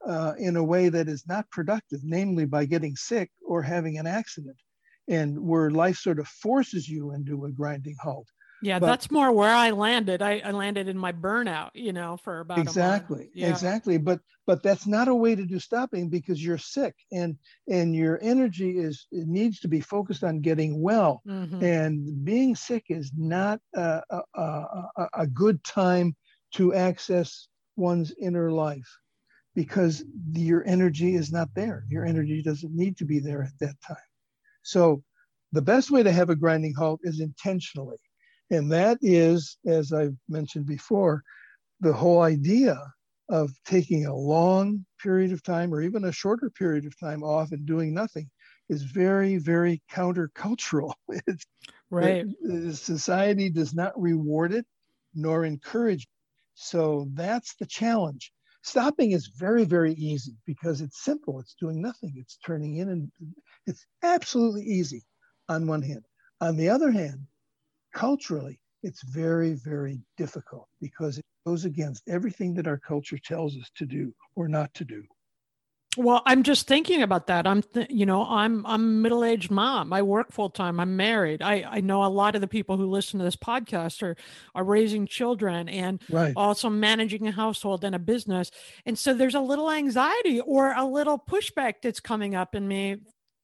uh, 0.08 0.34
in 0.38 0.56
a 0.56 0.64
way 0.64 0.90
that 0.90 1.08
is 1.08 1.28
not 1.28 1.50
productive, 1.52 2.00
namely 2.04 2.46
by 2.46 2.66
getting 2.66 2.96
sick 2.96 3.30
or 3.46 3.62
having 3.62 3.98
an 3.98 4.08
accident, 4.08 4.58
and 5.08 5.40
where 5.40 5.70
life 5.70 5.98
sort 5.98 6.20
of 6.20 6.28
forces 6.28 6.88
you 6.88 7.14
into 7.14 7.46
a 7.46 7.52
grinding 7.52 7.96
halt. 8.02 8.28
Yeah, 8.64 8.78
but, 8.78 8.88
that's 8.88 9.10
more 9.10 9.32
where 9.32 9.54
I 9.54 9.72
landed. 9.72 10.22
I, 10.22 10.40
I, 10.46 10.52
landed 10.52 10.88
in 10.88 10.98
my 10.98 11.12
burnout, 11.12 11.72
you 11.74 11.94
know, 11.94 12.18
for 12.18 12.42
about 12.42 12.60
exactly, 12.60 13.30
yeah. 13.34 13.50
exactly. 13.50 13.98
But 13.98 14.20
but 14.46 14.62
that's 14.62 14.86
not 14.86 15.08
a 15.08 15.16
way 15.16 15.36
to 15.36 15.46
do 15.46 15.60
stopping 15.60 16.10
because 16.10 16.44
you're 16.44 16.60
sick 16.60 16.94
and 17.12 17.38
and 17.68 17.96
your 17.96 18.20
energy 18.22 18.78
is 18.78 19.08
it 19.12 19.28
needs 19.28 19.60
to 19.62 19.68
be 19.68 19.82
focused 19.82 20.24
on 20.24 20.42
getting 20.42 20.80
well. 20.80 21.24
Mm-hmm. 21.28 21.64
And 21.64 22.24
being 22.24 22.56
sick 22.56 22.86
is 22.90 23.12
not 23.18 23.60
a, 23.76 24.02
a, 24.12 24.22
a, 24.36 25.08
a 25.14 25.28
good 25.28 25.64
time 25.64 26.16
to 26.54 26.74
access 26.74 27.48
one's 27.76 28.14
inner 28.20 28.52
life 28.52 28.88
because 29.56 30.04
your 30.34 30.66
energy 30.66 31.16
is 31.16 31.32
not 31.32 31.50
there. 31.56 31.86
Your 31.90 32.06
energy 32.06 32.42
doesn't 32.42 32.74
need 32.74 32.98
to 32.98 33.06
be 33.06 33.20
there 33.20 33.44
at 33.44 33.58
that 33.60 33.76
time. 33.86 33.98
So 34.64 35.04
the 35.52 35.62
best 35.62 35.92
way 35.92 36.04
to 36.04 36.12
have 36.12 36.30
a 36.30 36.36
grinding 36.36 36.74
halt 36.74 37.02
is 37.04 37.20
intentionally 37.20 37.98
and 38.52 38.70
that 38.74 38.98
is, 39.02 39.58
as 39.66 39.94
I've 39.94 40.16
mentioned 40.28 40.66
before, 40.66 41.24
the 41.80 41.94
whole 41.94 42.22
idea 42.22 42.78
of 43.30 43.50
taking 43.66 44.06
a 44.06 44.16
long 44.16 44.86
period 45.02 45.32
of 45.32 45.42
time 45.42 45.74
or 45.74 45.82
even 45.82 46.04
a 46.04 46.12
shorter 46.12 46.50
period 46.50 46.86
of 46.86 47.00
time 47.00 47.24
off 47.24 47.54
and 47.54 47.66
doing 47.66 47.94
nothing 47.94 48.30
is 48.68 48.84
very, 48.84 49.38
very 49.38 49.82
countercultural. 49.92 50.94
Right. 51.94 52.26
It, 52.42 52.76
society 52.78 53.50
does 53.50 53.74
not 53.74 54.00
reward 54.00 54.54
it 54.54 54.66
nor 55.14 55.44
encourage. 55.44 56.08
So 56.54 57.08
that's 57.14 57.56
the 57.56 57.66
challenge. 57.66 58.32
Stopping 58.64 59.12
is 59.12 59.28
very, 59.28 59.64
very 59.64 59.94
easy 59.94 60.36
because 60.46 60.82
it's 60.82 61.04
simple. 61.04 61.40
It's 61.40 61.56
doing 61.56 61.82
nothing. 61.82 62.14
It's 62.16 62.38
turning 62.46 62.78
in 62.78 62.90
and 62.90 63.12
it's 63.66 63.86
absolutely 64.04 64.64
easy 64.64 65.04
on 65.50 65.68
one 65.68 65.82
hand. 65.82 66.06
On 66.42 66.56
the 66.56 66.70
other 66.70 66.92
hand, 66.92 67.26
culturally, 67.94 68.60
it's 68.84 69.04
very, 69.04 69.54
very 69.54 70.02
difficult 70.18 70.68
because 70.80 71.18
it 71.18 71.26
goes 71.46 71.66
against 71.66 72.08
everything 72.08 72.54
that 72.56 72.68
our 72.68 72.78
culture 72.78 73.18
tells 73.18 73.58
us 73.58 73.70
to 73.76 73.86
do 73.86 74.14
or 74.36 74.48
not 74.48 74.74
to 74.76 74.86
do. 74.86 75.04
Well, 75.98 76.22
I'm 76.26 76.44
just 76.44 76.68
thinking 76.68 77.02
about 77.02 77.28
that. 77.28 77.46
I'm, 77.46 77.62
th- 77.62 77.90
you 77.90 78.06
know, 78.06 78.26
I'm 78.26 78.66
I'm 78.66 78.82
a 78.82 78.88
middle-aged 79.02 79.52
mom. 79.52 79.92
I 79.92 80.02
work 80.02 80.32
full 80.32 80.50
time. 80.50 80.80
I'm 80.80 80.96
married. 80.96 81.42
I 81.42 81.66
I 81.70 81.82
know 81.82 82.06
a 82.06 82.08
lot 82.08 82.34
of 82.34 82.40
the 82.40 82.48
people 82.48 82.78
who 82.78 82.86
listen 82.86 83.20
to 83.20 83.26
this 83.26 83.36
podcast 83.36 84.02
are 84.02 84.16
are 84.56 84.64
raising 84.64 85.06
children 85.06 85.68
and 85.68 86.02
right. 86.10 86.32
also 86.38 86.70
managing 86.70 87.28
a 87.28 87.32
household 87.32 87.84
and 87.84 87.94
a 87.94 88.00
business. 88.00 88.52
And 88.86 88.98
so 88.98 89.14
there's 89.14 89.36
a 89.36 89.42
little 89.42 89.70
anxiety 89.70 90.40
or 90.40 90.72
a 90.72 90.86
little 90.86 91.20
pushback 91.20 91.82
that's 91.84 92.00
coming 92.00 92.36
up 92.36 92.56
in 92.56 92.66
me, 92.66 92.98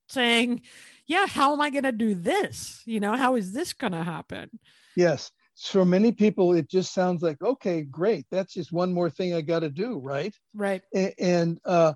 saying, 0.08 0.62
yeah, 1.06 1.28
how 1.28 1.52
am 1.52 1.60
I 1.60 1.70
going 1.70 1.84
to 1.84 1.92
do 1.92 2.16
this? 2.16 2.82
You 2.86 3.02
know, 3.02 3.18
how 3.18 3.36
is 3.36 3.52
this 3.52 3.74
going 3.74 3.94
to 3.94 4.04
happen? 4.04 4.58
Yes. 4.96 5.32
For 5.60 5.84
many 5.84 6.14
people, 6.14 6.54
it 6.54 6.70
just 6.70 6.94
sounds 6.94 7.22
like, 7.22 7.42
okay, 7.42 7.82
great. 7.82 8.26
That's 8.32 8.54
just 8.54 8.72
one 8.72 8.94
more 8.94 9.10
thing 9.10 9.34
I 9.34 9.42
got 9.42 9.60
to 9.60 9.70
do, 9.70 10.00
right? 10.00 10.34
Right. 10.54 10.82
And, 10.94 11.14
and 11.20 11.60
uh, 11.66 11.94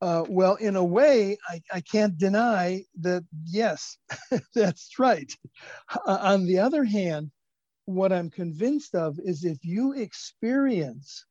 uh, 0.00 0.24
well, 0.28 0.54
in 0.56 0.76
a 0.76 0.84
way, 0.84 1.36
I, 1.48 1.60
I 1.72 1.80
can't 1.80 2.16
deny 2.16 2.84
that, 3.00 3.24
yes, 3.44 3.98
that's 4.54 4.98
right. 4.98 5.30
Uh, 6.06 6.18
on 6.22 6.46
the 6.46 6.58
other 6.58 6.84
hand, 6.84 7.30
what 7.84 8.12
I'm 8.12 8.30
convinced 8.30 8.94
of 8.94 9.18
is 9.18 9.44
if 9.44 9.58
you 9.64 9.92
experience 9.92 11.24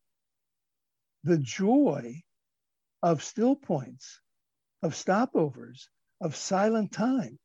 the 1.23 1.37
joy 1.37 2.21
of 3.01 3.23
still 3.23 3.55
points, 3.55 4.19
of 4.83 4.93
stopovers, 4.93 5.87
of 6.21 6.35
silent 6.35 6.91
time, 6.91 7.39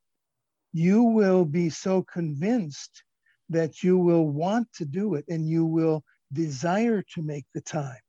you 0.72 1.04
will 1.04 1.44
be 1.44 1.70
so 1.70 2.02
convinced 2.02 3.04
that 3.48 3.82
you 3.82 3.96
will 3.96 4.28
want 4.28 4.66
to 4.74 4.84
do 4.84 5.14
it 5.14 5.24
and 5.28 5.48
you 5.48 5.64
will 5.64 6.02
desire 6.32 7.02
to 7.14 7.22
make 7.22 7.44
the 7.54 7.60
time 7.60 8.00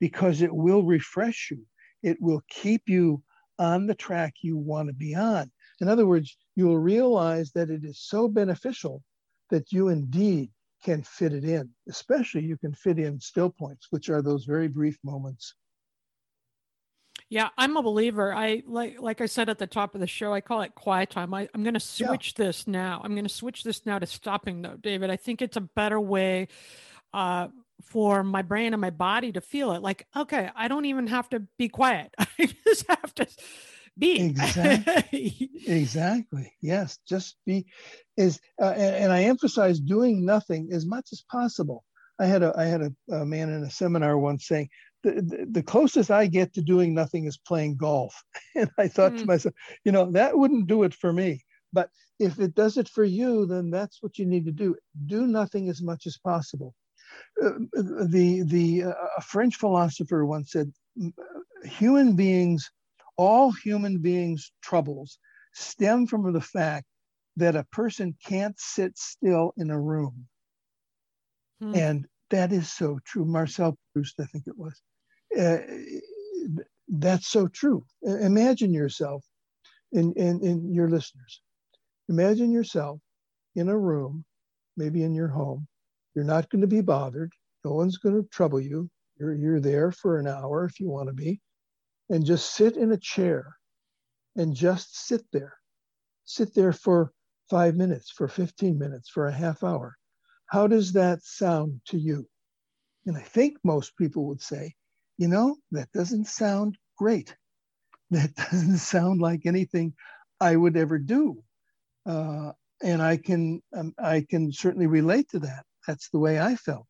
because 0.00 0.40
it 0.40 0.54
will 0.54 0.82
refresh 0.82 1.50
you. 1.50 1.64
It 2.04 2.20
will 2.20 2.42
keep 2.50 2.82
you 2.86 3.22
on 3.58 3.86
the 3.86 3.94
track 3.94 4.34
you 4.42 4.56
want 4.56 4.88
to 4.88 4.94
be 4.94 5.14
on. 5.14 5.50
In 5.80 5.88
other 5.88 6.06
words, 6.06 6.36
you 6.54 6.66
will 6.66 6.78
realize 6.78 7.50
that 7.52 7.70
it 7.70 7.84
is 7.84 7.98
so 7.98 8.28
beneficial 8.28 9.02
that 9.50 9.72
you 9.72 9.88
indeed 9.88 10.50
can 10.84 11.02
fit 11.02 11.32
it 11.32 11.44
in. 11.44 11.70
Especially 11.88 12.44
you 12.44 12.58
can 12.58 12.74
fit 12.74 12.98
in 12.98 13.18
still 13.20 13.50
points, 13.50 13.88
which 13.90 14.10
are 14.10 14.22
those 14.22 14.44
very 14.44 14.68
brief 14.68 14.98
moments. 15.02 15.54
Yeah, 17.30 17.48
I'm 17.56 17.76
a 17.76 17.82
believer. 17.82 18.34
I 18.34 18.62
like 18.66 19.00
like 19.00 19.20
I 19.20 19.26
said 19.26 19.48
at 19.48 19.58
the 19.58 19.66
top 19.66 19.94
of 19.94 20.00
the 20.00 20.06
show, 20.06 20.32
I 20.32 20.40
call 20.40 20.60
it 20.60 20.74
quiet 20.74 21.10
time. 21.10 21.32
I, 21.32 21.48
am 21.54 21.62
going 21.62 21.74
to 21.74 21.80
switch 21.80 22.34
yeah. 22.36 22.44
this 22.44 22.66
now. 22.66 23.00
I'm 23.02 23.12
going 23.12 23.24
to 23.24 23.32
switch 23.32 23.64
this 23.64 23.86
now 23.86 23.98
to 23.98 24.06
stopping 24.06 24.62
though, 24.62 24.76
David. 24.80 25.10
I 25.10 25.16
think 25.16 25.40
it's 25.40 25.56
a 25.56 25.62
better 25.62 25.98
way 25.98 26.48
uh, 27.14 27.48
for 27.84 28.22
my 28.22 28.42
brain 28.42 28.74
and 28.74 28.80
my 28.80 28.90
body 28.90 29.32
to 29.32 29.40
feel 29.40 29.72
it. 29.72 29.82
Like, 29.82 30.06
okay, 30.16 30.50
I 30.54 30.68
don't 30.68 30.84
even 30.86 31.06
have 31.06 31.28
to 31.30 31.40
be 31.58 31.68
quiet. 31.68 32.14
I 32.18 32.54
just 32.64 32.86
have 32.88 33.14
to 33.16 33.26
be. 33.98 34.20
Exactly. 34.20 35.50
Exactly. 35.66 36.52
Yes 36.60 36.98
just 37.08 37.36
be 37.46 37.66
is 38.16 38.38
uh, 38.60 38.74
and, 38.76 38.96
and, 38.96 39.12
i 39.12 39.22
emphasize 39.22 39.80
doing 39.80 40.24
nothing 40.24 40.70
as 40.72 40.84
much 40.84 41.08
as 41.12 41.24
possible. 41.30 41.84
I 42.20 42.26
had 42.26 42.42
a 42.42 42.52
i 42.56 42.64
had 42.64 42.82
a, 42.82 42.92
a 43.14 43.24
man 43.24 43.48
in 43.48 43.62
a 43.64 43.70
seminar 43.70 44.18
once 44.18 44.46
saying 44.46 44.68
the, 45.02 45.12
the, 45.12 45.46
the, 45.50 45.62
closest 45.62 46.10
i 46.10 46.26
get 46.26 46.52
to 46.54 46.62
doing 46.62 46.94
nothing 46.94 47.24
is 47.24 47.38
playing 47.38 47.76
golf. 47.76 48.14
And 48.54 48.70
i 48.78 48.88
thought 48.88 49.12
mm. 49.12 49.20
to 49.20 49.26
myself 49.26 49.54
you 49.84 49.92
know 49.92 50.10
that 50.12 50.36
wouldn't 50.36 50.66
do 50.66 50.82
it 50.82 50.94
for 50.94 51.12
me. 51.12 51.42
But 51.72 51.88
if 52.18 52.38
it 52.38 52.54
does 52.54 52.76
it 52.76 52.88
for 52.88 53.04
you 53.04 53.46
then 53.46 53.70
that's 53.70 54.02
what 54.02 54.18
you 54.18 54.26
need 54.26 54.44
to 54.44 54.52
do. 54.52 54.76
Do 55.06 55.26
nothing 55.26 55.70
as 55.70 55.80
much 55.80 56.06
as 56.06 56.18
possible 56.18 56.74
uh, 57.44 57.50
the 57.76 58.42
the 58.46 58.84
uh, 58.84 58.92
a 59.16 59.20
french 59.22 59.56
philosopher 59.56 60.24
once 60.24 60.52
said 60.52 60.72
human 61.64 62.14
beings 62.16 62.70
all 63.16 63.50
human 63.50 63.98
beings' 63.98 64.52
troubles 64.62 65.18
stem 65.52 66.06
from 66.06 66.32
the 66.32 66.40
fact 66.40 66.86
that 67.36 67.56
a 67.56 67.64
person 67.64 68.16
can't 68.24 68.58
sit 68.58 68.96
still 68.96 69.52
in 69.56 69.70
a 69.70 69.80
room. 69.80 70.26
Hmm. 71.60 71.74
And 71.74 72.06
that 72.30 72.52
is 72.52 72.72
so 72.72 72.98
true. 73.04 73.24
Marcel 73.24 73.76
Proust, 73.92 74.20
I 74.20 74.24
think 74.26 74.44
it 74.46 74.56
was. 74.56 74.80
Uh, 75.38 75.58
that's 76.88 77.28
so 77.28 77.48
true. 77.48 77.84
Imagine 78.02 78.72
yourself 78.72 79.24
in, 79.92 80.12
in, 80.14 80.44
in 80.44 80.72
your 80.72 80.88
listeners. 80.88 81.40
Imagine 82.08 82.52
yourself 82.52 83.00
in 83.56 83.68
a 83.68 83.78
room, 83.78 84.24
maybe 84.76 85.02
in 85.02 85.14
your 85.14 85.28
home. 85.28 85.66
You're 86.14 86.24
not 86.24 86.48
going 86.50 86.60
to 86.60 86.66
be 86.66 86.80
bothered. 86.80 87.32
No 87.64 87.72
one's 87.72 87.98
going 87.98 88.20
to 88.20 88.28
trouble 88.28 88.60
you. 88.60 88.90
You're, 89.18 89.34
you're 89.34 89.60
there 89.60 89.92
for 89.92 90.18
an 90.18 90.26
hour 90.26 90.64
if 90.64 90.80
you 90.80 90.88
want 90.88 91.08
to 91.08 91.14
be 91.14 91.40
and 92.10 92.24
just 92.24 92.54
sit 92.54 92.76
in 92.76 92.92
a 92.92 92.96
chair 92.96 93.56
and 94.36 94.54
just 94.54 95.06
sit 95.06 95.22
there. 95.32 95.54
Sit 96.24 96.54
there 96.54 96.72
for 96.72 97.12
five 97.50 97.76
minutes, 97.76 98.10
for 98.10 98.28
15 98.28 98.78
minutes, 98.78 99.08
for 99.08 99.26
a 99.26 99.32
half 99.32 99.62
hour. 99.62 99.96
How 100.46 100.66
does 100.66 100.92
that 100.92 101.22
sound 101.22 101.80
to 101.88 101.98
you? 101.98 102.26
And 103.06 103.16
I 103.16 103.20
think 103.20 103.58
most 103.64 103.96
people 103.96 104.26
would 104.26 104.40
say, 104.40 104.74
you 105.18 105.28
know, 105.28 105.56
that 105.72 105.92
doesn't 105.92 106.26
sound 106.26 106.76
great. 106.96 107.34
That 108.10 108.34
doesn't 108.50 108.78
sound 108.78 109.20
like 109.20 109.46
anything 109.46 109.94
I 110.40 110.56
would 110.56 110.76
ever 110.76 110.98
do. 110.98 111.42
Uh, 112.06 112.52
and 112.82 113.02
I 113.02 113.16
can 113.16 113.62
um, 113.74 113.94
I 113.98 114.26
can 114.28 114.52
certainly 114.52 114.86
relate 114.86 115.30
to 115.30 115.38
that. 115.40 115.64
That's 115.86 116.08
the 116.10 116.18
way 116.18 116.40
I 116.40 116.56
felt. 116.56 116.86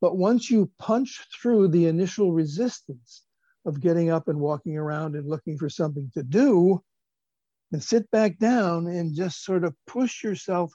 But 0.00 0.16
once 0.16 0.50
you 0.50 0.70
punch 0.78 1.26
through 1.40 1.68
the 1.68 1.86
initial 1.86 2.32
resistance 2.32 3.24
of 3.66 3.80
getting 3.80 4.10
up 4.10 4.28
and 4.28 4.38
walking 4.38 4.76
around 4.76 5.16
and 5.16 5.28
looking 5.28 5.58
for 5.58 5.68
something 5.68 6.10
to 6.14 6.22
do 6.22 6.82
and 7.72 7.82
sit 7.82 8.10
back 8.10 8.38
down 8.38 8.86
and 8.86 9.14
just 9.14 9.44
sort 9.44 9.64
of 9.64 9.74
push 9.86 10.22
yourself 10.22 10.72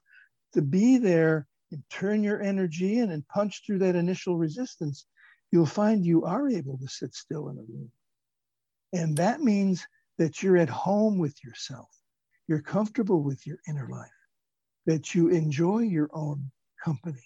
to 0.53 0.61
be 0.61 0.97
there 0.97 1.47
and 1.71 1.83
turn 1.89 2.23
your 2.23 2.41
energy 2.41 2.99
in 2.99 3.11
and 3.11 3.27
punch 3.27 3.63
through 3.65 3.79
that 3.79 3.95
initial 3.95 4.37
resistance, 4.37 5.07
you'll 5.51 5.65
find 5.65 6.05
you 6.05 6.23
are 6.25 6.49
able 6.49 6.77
to 6.77 6.87
sit 6.87 7.15
still 7.15 7.49
in 7.49 7.57
a 7.57 7.61
room. 7.61 7.91
And 8.93 9.17
that 9.17 9.41
means 9.41 9.87
that 10.19 10.43
you're 10.43 10.57
at 10.57 10.69
home 10.69 11.17
with 11.17 11.35
yourself. 11.43 11.89
You're 12.47 12.61
comfortable 12.61 13.23
with 13.23 13.47
your 13.47 13.57
inner 13.67 13.87
life, 13.89 14.11
that 14.85 15.15
you 15.15 15.29
enjoy 15.29 15.79
your 15.79 16.09
own 16.13 16.51
company, 16.83 17.23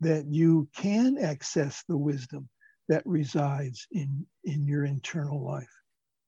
that 0.00 0.26
you 0.26 0.68
can 0.76 1.18
access 1.18 1.84
the 1.88 1.96
wisdom 1.96 2.48
that 2.88 3.02
resides 3.06 3.86
in 3.92 4.26
in 4.44 4.66
your 4.66 4.84
internal 4.84 5.44
life 5.44 5.80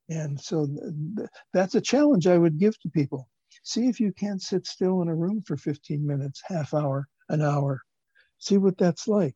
and 0.08 0.40
so 0.40 0.66
th- 0.66 1.28
that's 1.52 1.74
a 1.74 1.80
challenge 1.80 2.26
i 2.26 2.38
would 2.38 2.58
give 2.58 2.78
to 2.80 2.88
people 2.90 3.28
see 3.62 3.88
if 3.88 4.00
you 4.00 4.12
can't 4.12 4.42
sit 4.42 4.66
still 4.66 5.02
in 5.02 5.08
a 5.08 5.14
room 5.14 5.42
for 5.46 5.56
15 5.56 6.06
minutes 6.06 6.42
half 6.46 6.72
hour 6.72 7.06
an 7.28 7.42
hour 7.42 7.82
see 8.38 8.56
what 8.56 8.78
that's 8.78 9.06
like 9.08 9.34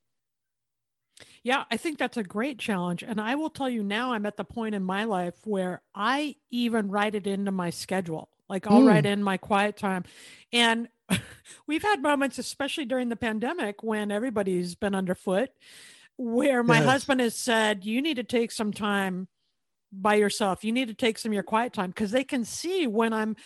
yeah, 1.43 1.65
I 1.71 1.77
think 1.77 1.99
that's 1.99 2.17
a 2.17 2.23
great 2.23 2.59
challenge. 2.59 3.03
And 3.03 3.21
I 3.21 3.35
will 3.35 3.51
tell 3.51 3.69
you 3.69 3.83
now, 3.83 4.13
I'm 4.13 4.27
at 4.27 4.37
the 4.37 4.45
point 4.45 4.75
in 4.75 4.83
my 4.83 5.05
life 5.05 5.35
where 5.45 5.83
I 5.95 6.37
even 6.51 6.89
write 6.89 7.15
it 7.15 7.27
into 7.27 7.51
my 7.51 7.71
schedule. 7.71 8.29
Like 8.49 8.67
I'll 8.67 8.83
mm. 8.83 8.89
write 8.89 9.07
in 9.07 9.23
my 9.23 9.37
quiet 9.37 9.77
time. 9.77 10.05
And 10.53 10.89
we've 11.67 11.83
had 11.83 12.03
moments, 12.03 12.39
especially 12.39 12.85
during 12.85 13.09
the 13.09 13.17
pandemic, 13.17 13.83
when 13.83 14.11
everybody's 14.11 14.75
been 14.75 14.95
underfoot 14.95 15.51
where 16.21 16.63
my 16.63 16.81
yes. 16.81 16.85
husband 16.87 17.21
has 17.21 17.35
said 17.35 17.83
you 17.87 18.03
need 18.03 18.17
to 18.17 18.23
take 18.23 18.53
some 18.53 18.75
time 18.75 19.27
by 19.91 20.17
yourself. 20.17 20.63
You 20.63 20.71
need 20.71 20.89
to 20.89 20.95
take 20.95 21.19
some 21.19 21.31
of 21.31 21.35
your 21.35 21.43
quiet 21.43 21.73
time. 21.73 21.91
Because 21.91 22.11
they 22.11 22.25
can 22.25 22.45
see 22.45 22.87
when 22.87 23.15
i'm 23.15 23.37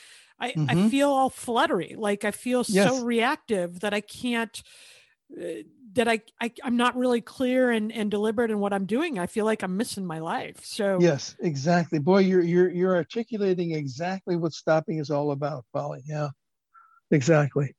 i, 0.41 0.51
mm-hmm. 0.51 0.87
I 0.87 0.89
feel 0.89 1.11
all 1.11 1.31
fluttery. 1.31 1.95
Like 1.97 2.25
i 2.25 2.33
feel 2.33 2.65
yes. 2.67 2.89
so 2.89 3.05
reactive 3.05 3.81
that 3.81 3.95
i 3.95 4.01
can't 4.01 4.61
uh, 5.41 5.63
that 5.93 6.09
I, 6.09 6.21
I 6.41 6.51
i'm 6.65 6.77
not 6.77 6.97
really 6.97 7.21
clear 7.21 7.71
and, 7.71 7.93
and 7.93 8.11
deliberate 8.11 8.51
in 8.51 8.59
what 8.59 8.73
i'm 8.73 8.87
doing. 8.87 9.21
I 9.21 9.27
feel 9.27 9.45
like 9.45 9.63
i'm 9.63 9.77
missing 9.77 10.05
my 10.05 10.19
life. 10.19 10.65
So 10.65 10.99
yes 11.01 11.37
exactly. 11.39 12.01
Boy 12.01 12.23
you're 12.23 12.43
you're 12.43 12.71
you're 12.71 12.97
articulating 12.97 13.71
exactly 13.71 14.35
what 14.35 14.53
stopping 14.53 14.99
is 14.99 15.11
all 15.11 15.31
about 15.31 15.65
polly. 15.73 16.03
Yeah 16.05 16.31
exactly 17.15 17.75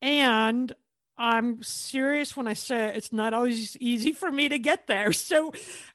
and 0.00 0.74
I'm 1.18 1.62
serious 1.62 2.36
when 2.36 2.48
I 2.48 2.54
say 2.54 2.92
it's 2.96 3.12
not 3.12 3.34
always 3.34 3.76
easy 3.76 4.12
for 4.12 4.32
me 4.32 4.48
to 4.48 4.58
get 4.58 4.86
there. 4.86 5.12
So, 5.32 5.52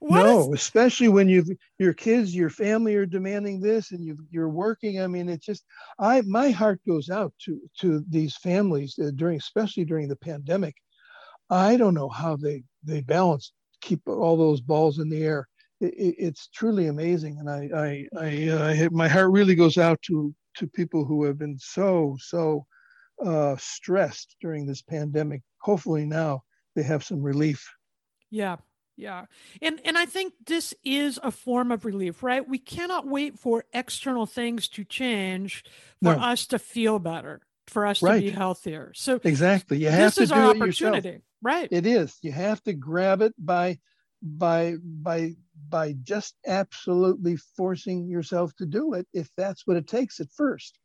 no, 0.09 0.53
is- 0.53 0.61
especially 0.61 1.09
when 1.09 1.27
you 1.27 1.43
your 1.79 1.93
kids, 1.93 2.33
your 2.35 2.49
family 2.49 2.95
are 2.95 3.05
demanding 3.05 3.59
this, 3.59 3.91
and 3.91 4.05
you 4.05 4.17
you're 4.29 4.49
working. 4.49 5.01
I 5.01 5.07
mean, 5.07 5.27
it's 5.27 5.45
just 5.45 5.65
I 5.99 6.21
my 6.21 6.51
heart 6.51 6.79
goes 6.87 7.09
out 7.09 7.33
to 7.45 7.59
to 7.79 8.05
these 8.07 8.37
families 8.37 8.97
uh, 8.99 9.11
during, 9.15 9.37
especially 9.37 9.85
during 9.85 10.07
the 10.07 10.15
pandemic. 10.15 10.75
I 11.49 11.77
don't 11.77 11.93
know 11.93 12.09
how 12.09 12.35
they 12.37 12.63
they 12.83 13.01
balance 13.01 13.53
keep 13.81 14.01
all 14.07 14.37
those 14.37 14.61
balls 14.61 14.99
in 14.99 15.09
the 15.09 15.23
air. 15.23 15.47
It, 15.79 15.93
it, 15.93 16.15
it's 16.17 16.47
truly 16.47 16.87
amazing, 16.87 17.37
and 17.39 17.49
I 17.49 17.69
I, 17.75 18.07
I, 18.19 18.47
uh, 18.85 18.89
my 18.91 19.07
heart 19.07 19.31
really 19.31 19.55
goes 19.55 19.77
out 19.77 20.01
to 20.03 20.33
to 20.57 20.67
people 20.67 21.05
who 21.05 21.23
have 21.25 21.37
been 21.37 21.57
so 21.59 22.17
so 22.19 22.65
uh, 23.23 23.55
stressed 23.57 24.35
during 24.41 24.65
this 24.65 24.81
pandemic. 24.81 25.41
Hopefully 25.59 26.05
now 26.05 26.43
they 26.75 26.83
have 26.83 27.03
some 27.03 27.21
relief. 27.21 27.73
Yeah. 28.29 28.57
Yeah. 28.95 29.25
And 29.61 29.79
and 29.85 29.97
I 29.97 30.05
think 30.05 30.33
this 30.45 30.73
is 30.83 31.19
a 31.21 31.31
form 31.31 31.71
of 31.71 31.85
relief, 31.85 32.23
right? 32.23 32.47
We 32.47 32.57
cannot 32.57 33.07
wait 33.07 33.37
for 33.37 33.63
external 33.71 34.25
things 34.25 34.67
to 34.69 34.83
change 34.83 35.63
for 36.01 36.15
no. 36.15 36.21
us 36.21 36.47
to 36.47 36.59
feel 36.59 36.97
better, 36.97 37.41
for 37.67 37.85
us 37.85 38.01
right. 38.01 38.15
to 38.15 38.21
be 38.21 38.31
healthier. 38.31 38.91
So 38.95 39.19
Exactly. 39.23 39.77
You 39.77 39.89
have 39.89 40.15
to 40.15 40.25
do 40.25 40.33
our 40.33 40.51
it 40.51 40.61
opportunity. 40.61 41.09
Yourself. 41.09 41.23
Right. 41.43 41.67
It 41.71 41.85
is. 41.85 42.17
You 42.23 42.31
have 42.31 42.61
to 42.63 42.73
grab 42.73 43.21
it 43.21 43.35
by 43.37 43.77
by 44.21 44.75
by 44.83 45.35
by 45.69 45.93
just 46.03 46.35
absolutely 46.45 47.37
forcing 47.55 48.07
yourself 48.07 48.55
to 48.57 48.65
do 48.65 48.93
it 48.93 49.07
if 49.13 49.29
that's 49.37 49.65
what 49.65 49.77
it 49.77 49.87
takes 49.87 50.19
at 50.19 50.31
first. 50.31 50.79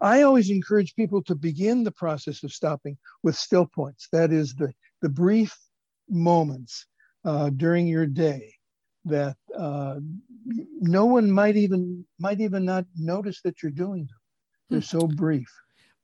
I 0.00 0.22
always 0.22 0.50
encourage 0.50 0.94
people 0.94 1.22
to 1.24 1.34
begin 1.34 1.84
the 1.84 1.92
process 1.92 2.42
of 2.42 2.52
stopping 2.52 2.96
with 3.22 3.36
still 3.36 3.66
points. 3.66 4.08
That 4.12 4.32
is 4.32 4.54
the, 4.54 4.72
the 5.02 5.08
brief 5.08 5.56
moments 6.08 6.86
uh, 7.24 7.50
during 7.50 7.86
your 7.86 8.06
day 8.06 8.54
that 9.04 9.36
uh, 9.56 9.96
no 10.80 11.06
one 11.06 11.30
might 11.30 11.56
even 11.56 12.04
might 12.18 12.40
even 12.40 12.64
not 12.64 12.86
notice 12.96 13.40
that 13.42 13.62
you're 13.62 13.72
doing 13.72 14.00
them. 14.00 14.18
They're 14.70 14.80
hmm. 14.80 14.98
so 14.98 15.06
brief 15.06 15.50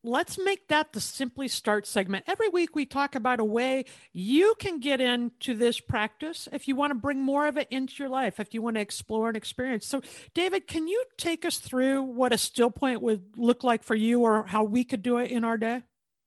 let's 0.05 0.39
make 0.39 0.69
that 0.69 0.93
the 0.93 1.01
simply 1.01 1.49
start 1.49 1.87
segment. 1.87 2.25
Every 2.29 2.49
week 2.49 2.77
we 2.77 2.85
talk 2.85 3.15
about 3.15 3.41
a 3.41 3.45
way 3.45 3.87
you 4.13 4.55
can 4.59 4.79
get 4.79 5.01
into 5.01 5.55
this 5.55 5.81
practice 5.81 6.47
if 6.53 6.69
you 6.69 6.77
want 6.77 6.91
to 6.91 6.95
bring 6.95 7.21
more 7.21 7.49
of 7.49 7.57
it 7.57 7.69
into 7.71 7.95
your 7.99 8.11
life, 8.11 8.39
if 8.39 8.53
you 8.53 8.61
want 8.63 8.77
to 8.77 8.81
explore 8.81 9.29
and 9.29 9.37
experience. 9.37 9.87
So, 9.87 10.03
David, 10.35 10.67
can 10.67 10.87
you 10.87 11.03
take 11.17 11.45
us 11.45 11.59
through 11.59 12.03
what 12.03 12.33
a 12.33 12.39
still 12.39 12.71
point 12.71 13.01
would 13.01 13.23
look 13.37 13.65
like 13.65 13.83
for 13.83 13.95
you 13.95 14.21
or 14.21 14.45
how 14.45 14.63
we 14.63 14.85
could 14.85 15.03
do 15.03 15.17
it 15.17 15.31
in 15.31 15.43
our 15.43 15.57
day? 15.57 15.83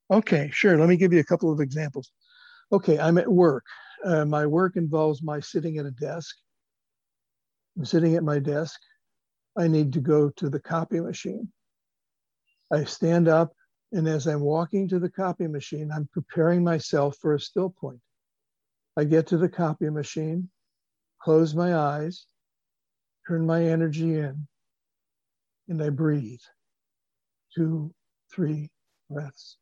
Okay, 0.10 0.50
sure. 0.52 0.78
Let 0.78 0.90
me 0.90 0.98
give 0.98 1.13
you 1.13 1.20
a 1.20 1.26
couple 1.26 1.52
of 1.52 1.60
examples. 1.60 2.12
Okay, 2.72 2.98
I'm 2.98 3.18
at 3.18 3.32
work. 3.32 3.66
Uh, 4.04 4.26
my 4.26 4.46
work 4.46 4.76
involves 4.76 5.22
my 5.22 5.40
sitting 5.40 5.78
at 5.78 5.86
a 5.86 5.92
desk. 5.92 6.36
I'm 7.78 7.86
sitting 7.86 8.16
at 8.16 8.24
my 8.24 8.40
desk. 8.40 8.80
I 9.58 9.68
need 9.68 9.94
to 9.94 10.00
go 10.00 10.30
to 10.32 10.50
the 10.50 10.60
copy 10.60 11.00
machine. 11.00 11.52
I 12.72 12.84
stand 12.84 13.28
up 13.28 13.54
And 13.91 14.08
as 14.08 14.28
I'm 14.28 14.41
walking 14.41 14.88
to 14.89 15.00
the 15.00 15.10
copy 15.10 15.47
machine, 15.47 15.91
I'm 15.91 16.10
preparing 16.12 16.63
myself 16.63 17.17
for 17.21 17.34
a 17.34 17.39
still 17.39 17.69
point. 17.69 18.02
I 18.97 19.06
get 19.06 19.28
to 19.28 19.38
the 19.38 19.50
copy 19.50 19.89
machine, 19.89 20.50
close 21.21 21.56
my 21.56 21.76
eyes, 21.76 22.26
turn 23.28 23.45
my 23.45 23.63
energy 23.63 24.15
in, 24.15 24.47
and 25.69 25.82
I 25.82 25.89
breathe. 25.89 26.41
Two, 27.56 27.93
three 28.34 28.69
breaths. 29.10 29.58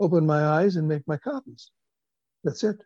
Open 0.00 0.26
my 0.26 0.44
eyes 0.44 0.76
and 0.76 0.88
make 0.88 1.06
my 1.06 1.16
copies. 1.16 1.70
That's 2.42 2.64
it. 2.64 2.82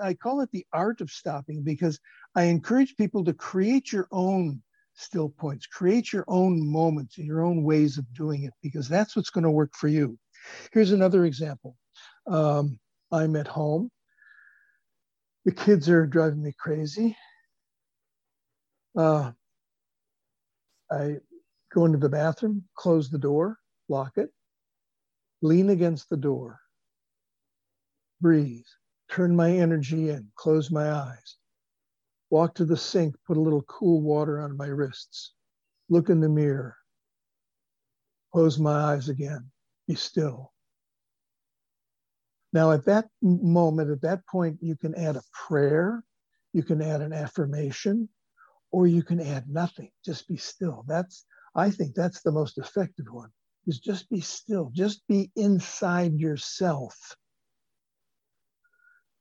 I 0.00 0.14
call 0.14 0.40
it 0.40 0.50
the 0.52 0.66
art 0.72 1.00
of 1.00 1.10
stopping 1.10 1.62
because 1.62 1.98
I 2.34 2.44
encourage 2.44 2.96
people 2.96 3.24
to 3.24 3.34
create 3.34 3.92
your 3.92 4.08
own 4.10 4.62
still 4.94 5.28
points, 5.28 5.66
create 5.66 6.12
your 6.12 6.24
own 6.28 6.64
moments, 6.66 7.18
and 7.18 7.26
your 7.26 7.42
own 7.42 7.62
ways 7.62 7.98
of 7.98 8.12
doing 8.14 8.44
it, 8.44 8.52
because 8.62 8.88
that's 8.88 9.16
what's 9.16 9.30
going 9.30 9.44
to 9.44 9.50
work 9.50 9.72
for 9.74 9.88
you. 9.88 10.18
Here's 10.72 10.92
another 10.92 11.24
example. 11.24 11.76
Um, 12.26 12.78
I'm 13.10 13.36
at 13.36 13.46
home. 13.46 13.90
The 15.44 15.52
kids 15.52 15.88
are 15.88 16.06
driving 16.06 16.42
me 16.42 16.52
crazy. 16.58 17.16
Uh, 18.96 19.32
I 20.90 21.16
go 21.72 21.86
into 21.86 21.98
the 21.98 22.08
bathroom, 22.08 22.64
close 22.76 23.10
the 23.10 23.18
door, 23.18 23.58
lock 23.88 24.18
it, 24.18 24.30
lean 25.40 25.70
against 25.70 26.10
the 26.10 26.16
door, 26.16 26.60
breathe, 28.20 28.66
turn 29.10 29.34
my 29.34 29.50
energy 29.50 30.10
in, 30.10 30.28
close 30.36 30.70
my 30.70 30.92
eyes, 30.92 31.36
walk 32.32 32.54
to 32.54 32.64
the 32.64 32.76
sink, 32.78 33.14
put 33.26 33.36
a 33.36 33.40
little 33.40 33.60
cool 33.64 34.00
water 34.00 34.40
on 34.40 34.56
my 34.56 34.66
wrists, 34.66 35.34
look 35.90 36.08
in 36.08 36.18
the 36.18 36.28
mirror, 36.30 36.74
close 38.32 38.58
my 38.58 38.72
eyes 38.72 39.10
again, 39.10 39.50
be 39.86 39.94
still. 39.94 40.50
Now, 42.54 42.72
at 42.72 42.86
that 42.86 43.08
moment, 43.20 43.90
at 43.90 44.00
that 44.00 44.26
point, 44.26 44.56
you 44.62 44.76
can 44.76 44.94
add 44.94 45.16
a 45.16 45.22
prayer, 45.46 46.02
you 46.54 46.62
can 46.62 46.80
add 46.80 47.02
an 47.02 47.12
affirmation, 47.12 48.08
or 48.70 48.86
you 48.86 49.02
can 49.02 49.20
add 49.20 49.50
nothing. 49.50 49.90
Just 50.02 50.26
be 50.26 50.38
still. 50.38 50.86
That's, 50.88 51.26
I 51.54 51.68
think 51.68 51.94
that's 51.94 52.22
the 52.22 52.32
most 52.32 52.56
effective 52.56 53.06
one, 53.10 53.28
is 53.66 53.78
just 53.78 54.08
be 54.08 54.22
still, 54.22 54.70
just 54.72 55.06
be 55.06 55.30
inside 55.36 56.14
yourself. 56.14 57.14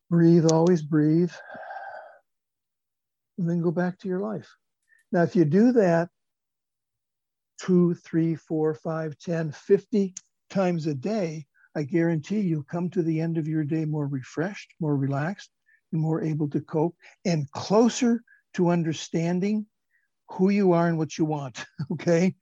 Breathe, 0.10 0.50
always 0.50 0.82
breathe, 0.82 1.34
and 3.38 3.50
then 3.50 3.62
go 3.62 3.72
back 3.72 3.98
to 4.00 4.08
your 4.08 4.20
life. 4.20 4.50
Now, 5.12 5.24
if 5.24 5.36
you 5.36 5.46
do 5.46 5.72
that 5.74 6.10
two, 7.60 7.94
three, 7.96 8.36
four, 8.36 8.74
five, 8.74 9.17
10, 9.20 9.52
50 9.52 10.13
times 10.50 10.88
a 10.88 10.94
day, 10.94 11.46
I 11.76 11.84
guarantee 11.84 12.41
you'll 12.41 12.63
come 12.63 12.89
to 12.91 13.04
the 13.04 13.22
end 13.22 13.38
of 13.38 13.48
your 13.48 13.63
day 13.63 13.86
more 13.86 14.08
refreshed, 14.08 14.74
more 14.80 14.96
relaxed, 14.96 15.50
and 15.91 16.02
more 16.02 16.22
able 16.22 16.50
to 16.50 16.62
cope 16.62 16.96
and 17.26 17.50
closer 17.52 18.24
to 18.56 18.70
understanding 18.70 19.65
who 20.30 20.50
you 20.50 20.74
are 20.74 20.88
and 20.88 20.98
what 20.98 21.17
you 21.17 21.26
want. 21.26 21.63
Okay. 21.91 22.36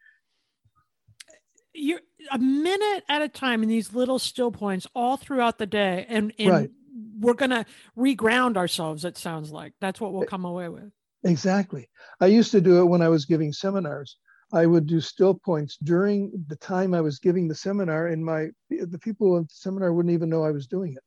You're 1.73 2.01
a 2.31 2.37
minute 2.37 3.03
at 3.07 3.21
a 3.21 3.29
time 3.29 3.63
in 3.63 3.69
these 3.69 3.93
little 3.93 4.19
still 4.19 4.51
points 4.51 4.85
all 4.93 5.17
throughout 5.17 5.59
the 5.59 5.65
day. 5.65 6.05
And, 6.09 6.33
and 6.37 6.49
right. 6.49 6.69
We're 7.19 7.33
going 7.33 7.51
to 7.51 7.65
reground 7.97 8.57
ourselves, 8.57 9.05
it 9.05 9.17
sounds 9.17 9.51
like. 9.51 9.73
That's 9.81 9.99
what 9.99 10.13
we'll 10.13 10.27
come 10.27 10.45
away 10.45 10.69
with. 10.69 10.91
Exactly. 11.23 11.89
I 12.21 12.27
used 12.27 12.51
to 12.51 12.61
do 12.61 12.79
it 12.79 12.85
when 12.85 13.01
I 13.01 13.09
was 13.09 13.25
giving 13.25 13.51
seminars. 13.51 14.17
I 14.51 14.65
would 14.65 14.87
do 14.87 14.99
still 14.99 15.35
points 15.35 15.77
during 15.83 16.31
the 16.47 16.55
time 16.55 16.93
I 16.93 17.01
was 17.01 17.19
giving 17.19 17.47
the 17.47 17.55
seminar, 17.55 18.07
and 18.07 18.25
my 18.25 18.47
the 18.69 18.97
people 18.97 19.37
in 19.37 19.43
the 19.43 19.49
seminar 19.51 19.93
wouldn't 19.93 20.13
even 20.13 20.29
know 20.29 20.43
I 20.43 20.51
was 20.51 20.65
doing 20.65 20.93
it. 20.93 21.03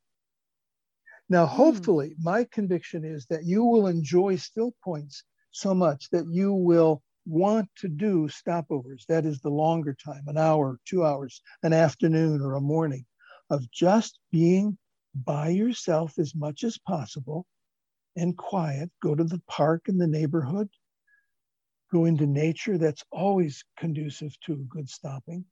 Now, 1.29 1.47
hmm. 1.47 1.57
hopefully, 1.57 2.11
mm. 2.11 2.25
my 2.25 2.47
conviction 2.53 3.05
is 3.05 3.27
that 3.31 3.45
you 3.45 3.65
will 3.65 3.89
enjoy 3.89 4.37
still 4.37 4.75
points 4.85 5.25
so 5.51 5.75
much 5.75 6.09
that 6.11 6.27
you 6.31 6.53
will 6.53 7.03
want 7.27 7.69
to 7.79 7.89
do 7.89 8.29
stopovers. 8.29 9.07
That 9.09 9.25
is 9.25 9.41
the 9.41 9.51
longer 9.51 9.95
time, 9.95 10.25
an 10.27 10.39
hour, 10.39 10.79
two 10.85 11.05
hours, 11.05 11.41
an 11.63 11.73
afternoon, 11.73 12.43
or 12.43 12.55
a 12.55 12.61
morning 12.61 13.07
of 13.51 13.71
just 13.71 14.19
being 14.31 14.79
by 15.15 15.49
yourself 15.49 16.19
as 16.19 16.35
much 16.35 16.65
as 16.65 16.79
possible 16.79 17.47
and 18.17 18.37
quiet. 18.37 18.91
Go 19.03 19.15
to 19.15 19.25
the 19.25 19.41
park 19.49 19.83
in 19.89 19.99
the 19.99 20.07
neighborhood, 20.07 20.69
go 21.93 22.05
into 22.07 22.27
nature. 22.27 22.79
That's 22.79 23.05
always 23.13 23.65
conducive 23.79 24.39
to 24.47 24.57
good 24.69 24.89
stopping. 24.89 25.45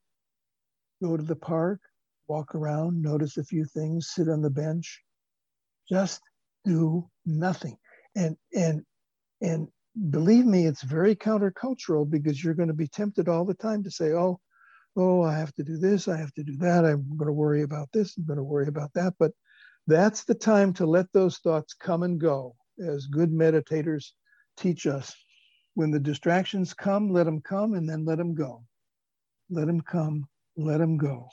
Go 1.03 1.17
to 1.17 1.23
the 1.23 1.37
park, 1.37 1.81
walk 2.29 2.55
around, 2.55 3.01
notice 3.01 3.37
a 3.37 3.45
few 3.45 3.65
things, 3.65 4.11
sit 4.11 4.29
on 4.29 4.43
the 4.43 4.51
bench. 4.51 5.03
Just 5.89 6.21
do 6.65 7.09
nothing. 7.27 7.77
And 8.15 8.37
and 8.55 8.83
and 9.41 9.69
believe 10.11 10.47
me, 10.47 10.67
it's 10.67 10.83
very 10.83 11.17
countercultural 11.17 12.09
because 12.09 12.43
you're 12.43 12.55
going 12.55 12.69
to 12.69 12.75
be 12.75 12.89
tempted 12.89 13.29
all 13.29 13.45
the 13.45 13.55
time 13.55 13.83
to 13.85 13.91
say, 13.91 14.13
"Oh, 14.13 14.41
oh, 14.97 15.23
I 15.23 15.39
have 15.39 15.55
to 15.55 15.65
do 15.65 15.79
this, 15.79 16.09
I 16.09 16.17
have 16.17 16.33
to 16.35 16.45
do 16.45 16.57
that. 16.59 16.85
I'm 16.85 17.17
going 17.17 17.27
to 17.27 17.33
worry 17.33 17.63
about 17.63 17.89
this, 17.93 18.17
I'm 18.17 18.27
going 18.27 18.37
to 18.39 18.43
worry 18.43 18.69
about 18.69 18.93
that." 18.95 19.15
But 19.19 19.33
that's 19.91 20.25
the 20.25 20.35
time 20.35 20.73
to 20.75 20.87
let 20.87 21.13
those 21.13 21.39
thoughts 21.39 21.75
come 21.75 22.03
and 22.03 22.21
go, 22.21 22.55
as 22.79 23.07
good 23.07 23.31
meditators 23.31 24.13
teach 24.57 24.87
us 24.87 25.15
when 25.75 25.91
the 25.91 26.01
distractions 26.01 26.75
come, 26.75 27.11
let 27.11 27.25
them 27.25 27.41
come 27.41 27.75
and 27.75 27.89
then 27.89 28.05
let 28.05 28.19
them 28.19 28.35
go. 28.35 28.65
Let 29.49 29.67
them 29.67 29.81
come, 29.81 30.27
let 30.57 30.79
them 30.79 30.97
go. 30.97 31.29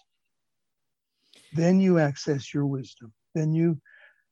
Then 1.54 1.80
you 1.80 2.00
access 2.00 2.54
your 2.54 2.65
wisdom. 2.65 3.13
Then 3.34 3.54
you 3.54 3.80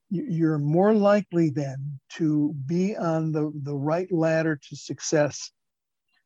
you're 0.08 0.58
more 0.58 0.94
likely 0.94 1.50
then 1.50 1.98
to 2.10 2.54
be 2.66 2.96
on 2.96 3.32
the, 3.32 3.52
the 3.64 3.74
right 3.74 4.10
ladder 4.12 4.58
to 4.68 4.76
success. 4.76 5.50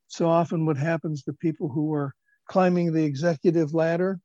So 0.07 0.29
often 0.29 0.67
what 0.67 0.77
happens 0.77 1.23
to 1.23 1.33
people 1.33 1.71
who 1.71 1.93
are 1.95 2.15
climbing 2.47 2.93
the 2.93 3.05
executive 3.05 3.73
ladder, 3.73 4.21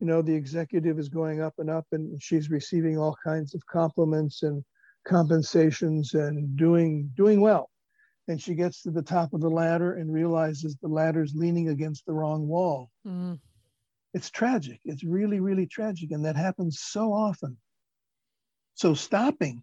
you 0.00 0.06
know, 0.06 0.22
the 0.22 0.34
executive 0.34 0.98
is 0.98 1.08
going 1.08 1.40
up 1.40 1.54
and 1.58 1.68
up 1.68 1.86
and 1.92 2.22
she's 2.22 2.50
receiving 2.50 2.98
all 2.98 3.16
kinds 3.24 3.54
of 3.54 3.66
compliments 3.66 4.42
and 4.42 4.64
compensations 5.06 6.14
and 6.14 6.56
doing 6.56 7.10
doing 7.16 7.40
well 7.40 7.70
and 8.28 8.40
she 8.40 8.54
gets 8.54 8.82
to 8.82 8.90
the 8.90 9.02
top 9.02 9.32
of 9.32 9.40
the 9.40 9.48
ladder 9.48 9.94
and 9.94 10.12
realizes 10.12 10.76
the 10.76 10.88
ladder's 10.88 11.34
leaning 11.34 11.70
against 11.70 12.04
the 12.06 12.12
wrong 12.12 12.46
wall. 12.46 12.90
Mm. 13.06 13.40
It's 14.14 14.30
tragic. 14.30 14.80
It's 14.84 15.02
really, 15.02 15.40
really 15.40 15.66
tragic. 15.66 16.10
And 16.12 16.24
that 16.24 16.36
happens 16.36 16.80
so 16.80 17.12
often. 17.12 17.56
So, 18.74 18.94
stopping 18.94 19.62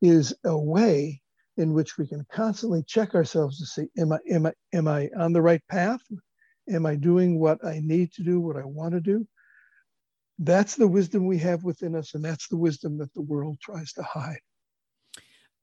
is 0.00 0.34
a 0.44 0.56
way 0.56 1.20
in 1.58 1.74
which 1.74 1.98
we 1.98 2.06
can 2.06 2.26
constantly 2.32 2.82
check 2.86 3.14
ourselves 3.14 3.58
to 3.58 3.66
see 3.66 3.86
am 3.98 4.12
I, 4.12 4.18
am 4.30 4.46
I, 4.46 4.52
am 4.72 4.88
I 4.88 5.10
on 5.16 5.32
the 5.32 5.42
right 5.42 5.62
path? 5.70 6.00
Am 6.70 6.86
I 6.86 6.96
doing 6.96 7.38
what 7.38 7.64
I 7.64 7.80
need 7.82 8.12
to 8.14 8.22
do, 8.22 8.40
what 8.40 8.56
I 8.56 8.64
want 8.64 8.94
to 8.94 9.00
do? 9.00 9.26
That's 10.38 10.76
the 10.76 10.88
wisdom 10.88 11.26
we 11.26 11.38
have 11.38 11.64
within 11.64 11.94
us, 11.94 12.14
and 12.14 12.24
that's 12.24 12.48
the 12.48 12.56
wisdom 12.56 12.98
that 12.98 13.12
the 13.14 13.22
world 13.22 13.58
tries 13.60 13.92
to 13.94 14.02
hide. 14.02 14.40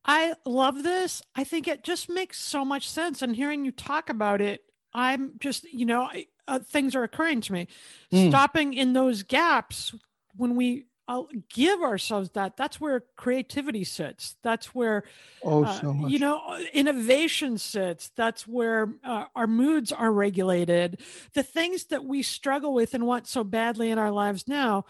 I 0.05 0.33
love 0.45 0.83
this. 0.83 1.21
I 1.35 1.43
think 1.43 1.67
it 1.67 1.83
just 1.83 2.09
makes 2.09 2.39
so 2.39 2.63
much 2.63 2.89
sense. 2.89 3.21
And 3.21 3.35
hearing 3.35 3.65
you 3.65 3.71
talk 3.71 4.09
about 4.09 4.41
it, 4.41 4.61
I'm 4.93 5.33
just, 5.39 5.65
you 5.71 5.85
know, 5.85 6.09
uh, 6.47 6.59
things 6.59 6.95
are 6.95 7.03
occurring 7.03 7.41
to 7.41 7.53
me. 7.53 7.67
Mm. 8.11 8.29
Stopping 8.29 8.73
in 8.73 8.93
those 8.93 9.23
gaps 9.23 9.93
when 10.35 10.55
we 10.55 10.85
uh, 11.09 11.23
give 11.49 11.81
ourselves 11.81 12.29
that, 12.31 12.55
that's 12.55 12.79
where 12.79 13.03
creativity 13.15 13.83
sits. 13.83 14.35
That's 14.43 14.75
where, 14.75 15.03
oh, 15.43 15.63
uh, 15.63 15.81
so 15.81 15.91
much. 15.91 16.11
you 16.11 16.19
know, 16.19 16.39
innovation 16.71 17.57
sits. 17.57 18.11
That's 18.15 18.47
where 18.47 18.93
uh, 19.03 19.25
our 19.35 19.47
moods 19.47 19.91
are 19.91 20.11
regulated. 20.11 21.01
The 21.33 21.41
things 21.41 21.85
that 21.85 22.05
we 22.05 22.21
struggle 22.21 22.75
with 22.75 22.93
and 22.93 23.07
want 23.07 23.27
so 23.27 23.43
badly 23.43 23.89
in 23.89 23.97
our 23.97 24.11
lives 24.11 24.47
now 24.47 24.85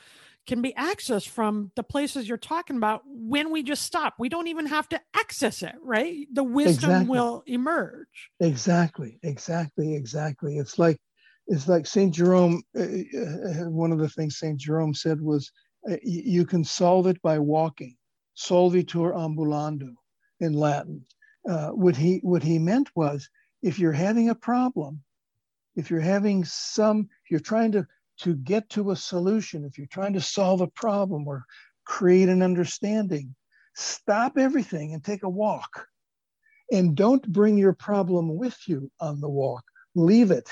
can 0.45 0.61
be 0.61 0.73
accessed 0.73 1.29
from 1.29 1.71
the 1.75 1.83
places 1.83 2.27
you're 2.27 2.37
talking 2.37 2.75
about 2.75 3.03
when 3.05 3.49
we 3.49 3.63
just 3.63 3.83
stop. 3.83 4.15
We 4.19 4.27
don't 4.27 4.47
even 4.47 4.65
have 4.65 4.89
to 4.89 4.99
access 5.13 5.63
it, 5.63 5.75
right? 5.81 6.27
The 6.33 6.43
wisdom 6.43 6.89
exactly. 6.89 7.09
will 7.09 7.43
emerge. 7.45 8.29
Exactly, 8.41 9.19
exactly, 9.23 9.95
exactly. 9.95 10.57
It's 10.57 10.77
like 10.77 10.97
it's 11.47 11.67
like 11.67 11.87
Saint 11.87 12.13
Jerome. 12.13 12.61
Uh, 12.77 12.83
uh, 12.83 13.69
one 13.69 13.91
of 13.91 13.99
the 13.99 14.09
things 14.09 14.37
Saint 14.37 14.59
Jerome 14.59 14.93
said 14.93 15.21
was, 15.21 15.51
"You 16.03 16.45
can 16.45 16.63
solve 16.63 17.07
it 17.07 17.21
by 17.21 17.39
walking." 17.39 17.97
Solvitur 18.35 19.13
ambulando 19.13 19.95
in 20.39 20.53
Latin. 20.53 21.05
Uh, 21.47 21.69
what 21.69 21.95
he 21.95 22.19
what 22.19 22.43
he 22.43 22.57
meant 22.57 22.89
was, 22.95 23.29
if 23.61 23.79
you're 23.79 23.91
having 23.91 24.29
a 24.29 24.35
problem, 24.35 25.03
if 25.75 25.89
you're 25.89 25.99
having 25.99 26.45
some, 26.45 27.09
if 27.23 27.31
you're 27.31 27.39
trying 27.39 27.71
to 27.73 27.87
to 28.19 28.35
get 28.35 28.69
to 28.69 28.91
a 28.91 28.95
solution, 28.95 29.63
if 29.65 29.77
you're 29.77 29.87
trying 29.87 30.13
to 30.13 30.21
solve 30.21 30.61
a 30.61 30.67
problem 30.67 31.27
or 31.27 31.45
create 31.85 32.29
an 32.29 32.41
understanding, 32.41 33.35
stop 33.75 34.37
everything 34.37 34.93
and 34.93 35.03
take 35.03 35.23
a 35.23 35.29
walk. 35.29 35.87
And 36.71 36.95
don't 36.95 37.25
bring 37.31 37.57
your 37.57 37.73
problem 37.73 38.37
with 38.37 38.57
you 38.67 38.91
on 38.99 39.21
the 39.21 39.29
walk. 39.29 39.63
Leave 39.95 40.31
it. 40.31 40.49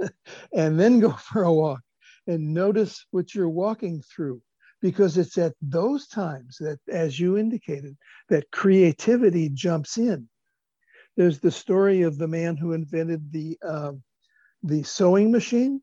and 0.54 0.80
then 0.80 1.00
go 1.00 1.12
for 1.32 1.42
a 1.42 1.52
walk 1.52 1.80
and 2.26 2.54
notice 2.54 3.06
what 3.10 3.34
you're 3.34 3.48
walking 3.48 4.02
through 4.02 4.42
because 4.80 5.18
it's 5.18 5.36
at 5.38 5.54
those 5.60 6.06
times 6.06 6.56
that 6.58 6.78
as 6.88 7.18
you 7.18 7.36
indicated 7.36 7.96
that 8.28 8.50
creativity 8.50 9.50
jumps 9.50 9.98
in. 9.98 10.28
There's 11.16 11.40
the 11.40 11.50
story 11.50 12.02
of 12.02 12.16
the 12.18 12.28
man 12.28 12.56
who 12.56 12.72
invented 12.72 13.32
the 13.32 13.58
uh, 13.66 13.92
the 14.62 14.82
sewing 14.82 15.30
machine. 15.30 15.82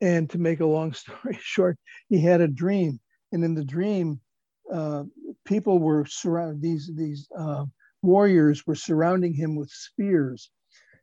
And 0.00 0.30
to 0.30 0.38
make 0.38 0.60
a 0.60 0.66
long 0.66 0.92
story 1.02 1.38
short 1.40 1.78
he 2.08 2.20
had 2.20 2.40
a 2.40 2.48
dream. 2.48 3.00
And 3.32 3.44
in 3.44 3.54
the 3.54 3.64
dream 3.64 4.20
uh, 4.72 5.04
people 5.44 5.78
were 5.78 6.04
surrounded 6.06 6.60
these 6.60 6.90
these 6.94 7.28
uh, 7.36 7.64
warriors 8.02 8.66
were 8.66 8.74
surrounding 8.74 9.32
him 9.34 9.56
with 9.56 9.70
spears. 9.70 10.50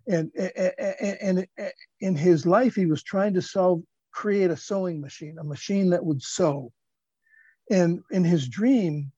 And, 0.07 0.31
and, 0.35 1.47
and 1.57 1.73
in 1.99 2.15
his 2.15 2.45
life 2.45 2.75
he 2.75 2.85
was 2.85 3.01
trying 3.01 3.33
to 3.33 3.41
solve 3.41 3.81
create 4.11 4.51
a 4.51 4.55
sewing 4.55 5.01
machine 5.01 5.37
a 5.39 5.43
machine 5.43 5.89
that 5.89 6.05
would 6.05 6.21
sew 6.21 6.71
and 7.69 8.01
in 8.11 8.23
his 8.23 8.47
dream 8.47 9.11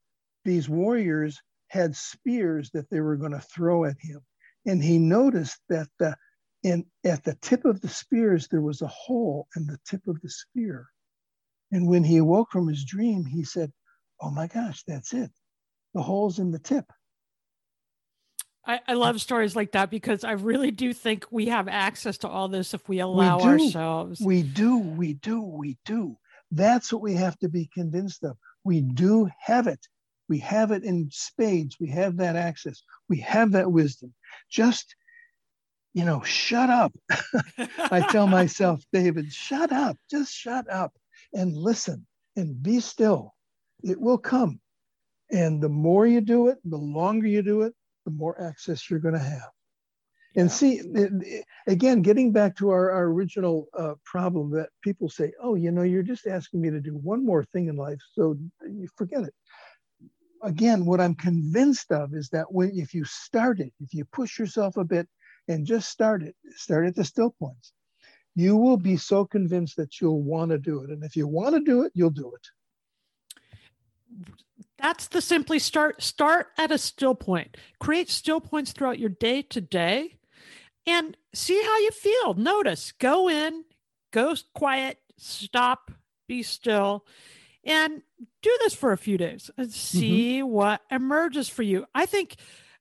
these 0.45 0.69
warriors 0.69 1.41
had 1.67 1.95
spears 1.95 2.69
that 2.71 2.89
they 2.89 3.01
were 3.01 3.17
going 3.17 3.33
to 3.33 3.41
throw 3.41 3.83
at 3.83 3.97
him. 3.99 4.21
And 4.65 4.81
he 4.81 4.97
noticed 4.97 5.60
that 5.69 5.88
the 5.99 6.15
in 6.63 6.86
at 7.03 7.23
the 7.23 7.36
tip 7.41 7.65
of 7.65 7.81
the 7.81 7.89
spears 7.89 8.47
there 8.47 8.62
was 8.62 8.81
a 8.81 8.88
hole 8.88 9.47
in 9.55 9.67
the 9.67 9.77
tip 9.86 10.01
of 10.07 10.19
the 10.21 10.29
spear. 10.29 10.88
And 11.71 11.88
when 11.88 12.03
he 12.03 12.17
awoke 12.17 12.51
from 12.51 12.67
his 12.67 12.83
dream 12.83 13.25
he 13.25 13.43
said 13.43 13.71
oh 14.21 14.31
my 14.31 14.47
gosh 14.47 14.83
that's 14.88 15.13
it. 15.13 15.31
The 15.93 16.01
hole's 16.01 16.39
in 16.39 16.51
the 16.51 16.60
tip. 16.60 16.86
I, 18.65 18.81
I, 18.86 18.93
love 18.95 19.21
stories 19.21 19.55
like 19.55 19.71
that 19.71 19.89
because 19.89 20.25
I 20.25 20.33
really 20.33 20.71
do 20.71 20.93
think 20.93 21.25
we 21.31 21.45
have 21.45 21.69
access 21.69 22.17
to 22.19 22.27
all 22.27 22.49
this 22.49 22.73
if 22.73 22.89
we 22.89 22.99
allow 22.99 23.38
we 23.38 23.43
ourselves. 23.45 24.19
We 24.19 24.43
do, 24.43 24.77
we 24.77 25.13
do, 25.13 25.41
we 25.41 25.77
do. 25.86 26.17
That's 26.51 26.91
what 26.91 27.01
we 27.01 27.15
have 27.15 27.38
to 27.39 27.49
be 27.49 27.69
convinced 27.73 28.23
of. 28.23 28.38
We 28.63 28.81
do 28.81 29.29
have 29.39 29.67
it. 29.67 29.79
We 30.29 30.39
have 30.39 30.71
it 30.71 30.83
in 30.83 31.10
spades. 31.12 31.77
We 31.79 31.89
have 31.89 32.17
that 32.17 32.36
access. 32.36 32.83
We 33.10 33.19
have 33.21 33.51
that 33.53 33.71
wisdom. 33.71 34.13
Just, 34.49 34.95
you 35.93 36.05
know, 36.05 36.21
shut 36.23 36.69
up. 36.69 36.93
I 37.91 38.05
tell 38.10 38.27
myself, 38.27 38.83
David, 38.91 39.31
shut 39.31 39.71
up. 39.71 39.97
Just 40.10 40.33
shut 40.33 40.69
up 40.69 40.93
and 41.33 41.55
listen 41.55 42.05
and 42.36 42.62
be 42.62 42.79
still. 42.79 43.33
It 43.83 43.99
will 43.99 44.17
come. 44.17 44.60
And 45.31 45.62
the 45.62 45.69
more 45.69 46.07
you 46.07 46.21
do 46.21 46.47
it, 46.47 46.57
the 46.63 46.77
longer 46.77 47.27
you 47.27 47.41
do 47.41 47.63
it, 47.63 47.73
the 48.05 48.12
more 48.12 48.41
access 48.41 48.89
you're 48.89 48.99
going 48.99 49.13
to 49.13 49.19
have. 49.19 49.49
And 50.38 50.52
see, 50.52 50.82
again, 51.65 52.04
getting 52.04 52.32
back 52.32 52.56
to 52.58 52.69
our, 52.69 52.91
our 52.91 53.06
original 53.06 53.67
uh, 53.76 53.95
problem 54.06 54.52
that 54.52 54.69
people 54.84 55.10
say, 55.10 55.34
oh, 55.41 55.56
you 55.56 55.71
know, 55.71 55.82
you're 55.82 56.04
just 56.04 56.28
asking 56.28 56.62
me 56.62 56.69
to 56.69 56.80
do 56.80 56.91
one 56.91 57.26
more 57.26 57.43
thing 57.43 57.69
in 57.69 57.76
life, 57.76 57.97
so 58.13 58.38
you 58.62 58.88
forget 58.95 59.23
it. 59.23 59.34
Again, 60.43 60.86
what 60.86 61.02
I'm 61.02 61.15
convinced 61.15 61.91
of 61.91 62.13
is 62.13 62.30
that 62.30 62.52
when 62.52 62.69
if 62.76 62.93
you 62.93 63.04
start 63.04 63.60
it, 63.60 63.73
if 63.80 63.95
you 63.95 64.06
push 64.06 64.38
yourself 64.38 64.78
a 64.78 64.84
bit 64.84 65.08
and 65.47 65.65
just 65.65 65.89
start 65.89 66.21
it, 66.21 66.36
start 66.56 66.86
at 66.86 66.95
the 66.95 67.04
still 67.04 67.32
points, 67.39 67.73
you 68.36 68.56
will 68.56 68.78
be 68.78 68.95
so 68.95 69.26
convinced 69.26 69.76
that 69.78 70.00
you'll 70.00 70.21
want 70.21 70.52
to 70.52 70.60
do 70.60 70.84
it. 70.84 70.91
And 70.91 71.04
if 71.04 71.15
you 71.15 71.28
want 71.28 71.56
to 71.56 71.62
do 71.62 71.82
it, 71.82 71.91
you'll 71.95 72.12
do 72.12 72.32
it 72.36 72.47
that's 74.78 75.08
the 75.08 75.21
simply 75.21 75.60
start 75.60 76.02
start 76.02 76.47
at 76.58 76.71
a 76.71 76.78
still 76.78 77.15
point 77.15 77.58
create 77.80 78.10
still 78.10 78.39
points 78.39 78.71
throughout 78.71 79.00
your 79.00 79.10
day 79.10 79.41
to 79.41 79.60
day 79.60 80.16
and 80.88 81.17
see 81.34 81.62
how 81.62 81.78
you 81.80 81.91
feel 81.91 82.34
notice 82.34 82.93
go 82.93 83.30
in 83.30 83.63
go 84.12 84.34
quiet 84.54 84.97
stop 85.17 85.91
be 86.28 86.41
still 86.41 87.06
and 87.63 88.02
do 88.41 88.58
this 88.62 88.73
for 88.73 88.91
a 88.91 88.97
few 88.97 89.17
days 89.17 89.52
and 89.58 89.71
see 89.71 90.39
mm-hmm. 90.39 90.47
what 90.47 90.82
emerges 90.89 91.47
for 91.50 91.63
you 91.63 91.86
i 91.93 92.06
think 92.06 92.38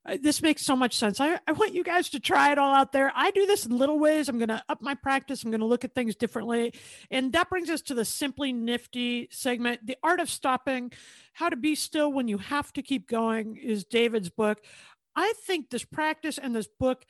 uh, 0.07 0.17
this 0.21 0.41
makes 0.41 0.65
so 0.65 0.75
much 0.75 0.95
sense. 0.95 1.19
I, 1.19 1.37
I 1.47 1.51
want 1.51 1.73
you 1.73 1.83
guys 1.83 2.09
to 2.11 2.19
try 2.19 2.51
it 2.51 2.57
all 2.57 2.73
out 2.73 2.93
there. 2.93 3.11
I 3.13 3.31
do 3.31 3.45
this 3.45 3.65
in 3.65 3.77
little 3.77 3.99
ways. 3.99 4.29
I'm 4.29 4.37
going 4.37 4.47
to 4.47 4.63
up 4.69 4.81
my 4.81 4.95
practice. 4.95 5.43
I'm 5.43 5.51
going 5.51 5.59
to 5.59 5.67
look 5.67 5.83
at 5.83 5.93
things 5.93 6.15
differently. 6.15 6.73
And 7.11 7.33
that 7.33 7.49
brings 7.49 7.69
us 7.69 7.81
to 7.83 7.93
the 7.93 8.05
Simply 8.05 8.53
Nifty 8.53 9.27
segment. 9.31 9.85
The 9.85 9.97
Art 10.01 10.21
of 10.21 10.29
Stopping, 10.29 10.93
How 11.33 11.49
to 11.49 11.57
Be 11.57 11.75
Still 11.75 12.11
When 12.11 12.29
You 12.29 12.37
Have 12.37 12.71
to 12.73 12.81
Keep 12.81 13.09
Going 13.09 13.57
is 13.57 13.83
David's 13.83 14.29
book. 14.29 14.63
I 15.15 15.33
think 15.45 15.69
this 15.69 15.83
practice 15.83 16.37
and 16.37 16.55
this 16.55 16.67
book 16.67 17.05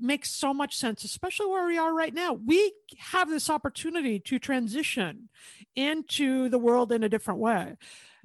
makes 0.00 0.30
so 0.30 0.52
much 0.54 0.76
sense, 0.76 1.04
especially 1.04 1.46
where 1.46 1.66
we 1.66 1.78
are 1.78 1.92
right 1.92 2.14
now. 2.14 2.32
We 2.32 2.72
have 2.98 3.28
this 3.28 3.50
opportunity 3.50 4.18
to 4.20 4.38
transition 4.38 5.28
into 5.74 6.48
the 6.48 6.58
world 6.58 6.92
in 6.92 7.02
a 7.02 7.08
different 7.08 7.40
way, 7.40 7.76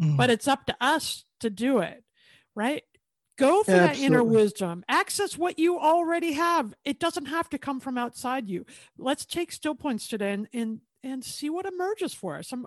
mm. 0.02 0.18
but 0.18 0.30
it's 0.30 0.48
up 0.48 0.66
to 0.68 0.76
us 0.80 1.26
to 1.40 1.50
do 1.50 1.80
it, 1.80 2.04
right? 2.56 2.84
Go 3.38 3.64
for 3.64 3.72
Absolutely. 3.72 3.98
that 3.98 4.06
inner 4.06 4.24
wisdom. 4.24 4.84
Access 4.88 5.38
what 5.38 5.60
you 5.60 5.78
already 5.78 6.34
have. 6.34 6.74
It 6.86 7.00
doesn't 7.00 7.26
have 7.26 7.50
to 7.50 7.58
come 7.58 7.80
from 7.80 7.98
outside 7.98 8.48
you. 8.48 8.66
Let's 8.98 9.26
take 9.26 9.52
still 9.52 9.76
points 9.76 10.08
today 10.08 10.32
and 10.32 10.48
and, 10.54 10.80
and 11.04 11.24
see 11.24 11.50
what 11.50 11.66
emerges 11.66 12.14
for 12.14 12.38
us. 12.38 12.54
I'm, 12.54 12.66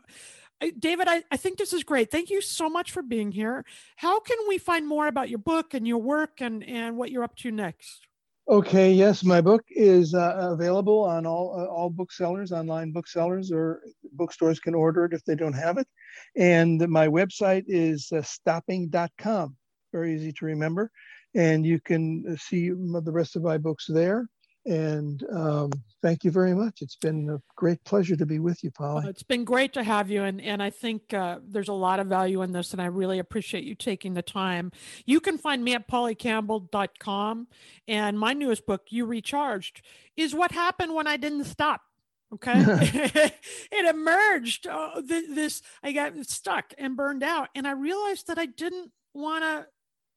David, 0.78 1.06
I, 1.08 1.22
I 1.30 1.36
think 1.36 1.56
this 1.56 1.72
is 1.72 1.84
great. 1.84 2.10
Thank 2.10 2.30
you 2.30 2.40
so 2.40 2.68
much 2.68 2.90
for 2.90 3.02
being 3.02 3.30
here. 3.30 3.64
How 3.96 4.20
can 4.20 4.36
we 4.48 4.58
find 4.58 4.86
more 4.86 5.06
about 5.06 5.28
your 5.28 5.38
book 5.38 5.72
and 5.72 5.86
your 5.86 5.98
work 5.98 6.40
and, 6.40 6.64
and 6.64 6.96
what 6.96 7.10
you're 7.10 7.22
up 7.22 7.36
to 7.36 7.50
next? 7.50 8.07
Okay, 8.48 8.92
yes, 8.92 9.22
my 9.24 9.42
book 9.42 9.62
is 9.68 10.14
uh, 10.14 10.34
available 10.52 11.04
on 11.04 11.26
all 11.26 11.54
uh, 11.54 11.66
all 11.66 11.90
booksellers, 11.90 12.50
online 12.50 12.92
booksellers, 12.92 13.52
or 13.52 13.82
bookstores 14.14 14.58
can 14.58 14.74
order 14.74 15.04
it 15.04 15.12
if 15.12 15.22
they 15.24 15.34
don't 15.34 15.52
have 15.52 15.76
it. 15.76 15.86
And 16.34 16.80
my 16.88 17.08
website 17.08 17.64
is 17.68 18.10
uh, 18.10 18.22
stopping.com 18.22 19.56
very 19.92 20.14
easy 20.14 20.32
to 20.32 20.44
remember. 20.44 20.90
And 21.34 21.64
you 21.64 21.80
can 21.80 22.24
uh, 22.30 22.36
see 22.36 22.70
the 22.70 23.12
rest 23.12 23.36
of 23.36 23.42
my 23.42 23.58
books 23.58 23.86
there. 23.88 24.26
And 24.68 25.24
um, 25.32 25.70
thank 26.02 26.24
you 26.24 26.30
very 26.30 26.54
much. 26.54 26.82
It's 26.82 26.96
been 26.96 27.30
a 27.30 27.40
great 27.56 27.82
pleasure 27.84 28.16
to 28.16 28.26
be 28.26 28.38
with 28.38 28.62
you, 28.62 28.70
Polly. 28.70 29.00
Well, 29.00 29.08
it's 29.08 29.22
been 29.22 29.44
great 29.44 29.72
to 29.72 29.82
have 29.82 30.10
you. 30.10 30.24
And, 30.24 30.42
and 30.42 30.62
I 30.62 30.68
think 30.68 31.14
uh, 31.14 31.38
there's 31.42 31.68
a 31.68 31.74
lot 31.74 32.00
of 32.00 32.06
value 32.06 32.42
in 32.42 32.52
this. 32.52 32.72
And 32.72 32.82
I 32.82 32.86
really 32.86 33.18
appreciate 33.18 33.64
you 33.64 33.74
taking 33.74 34.12
the 34.12 34.22
time. 34.22 34.70
You 35.06 35.20
can 35.20 35.38
find 35.38 35.64
me 35.64 35.74
at 35.74 35.88
pollycampbell.com. 35.88 37.48
And 37.88 38.18
my 38.18 38.34
newest 38.34 38.66
book, 38.66 38.82
You 38.90 39.06
Recharged, 39.06 39.80
is 40.16 40.34
what 40.34 40.52
happened 40.52 40.94
when 40.94 41.06
I 41.06 41.16
didn't 41.16 41.44
stop 41.44 41.82
okay 42.30 42.52
it 43.72 43.86
emerged 43.86 44.66
oh, 44.70 45.00
this 45.00 45.62
i 45.82 45.92
got 45.92 46.14
stuck 46.26 46.74
and 46.76 46.94
burned 46.94 47.22
out 47.22 47.48
and 47.54 47.66
i 47.66 47.70
realized 47.70 48.26
that 48.26 48.38
i 48.38 48.44
didn't 48.44 48.90
want 49.14 49.42
to 49.42 49.66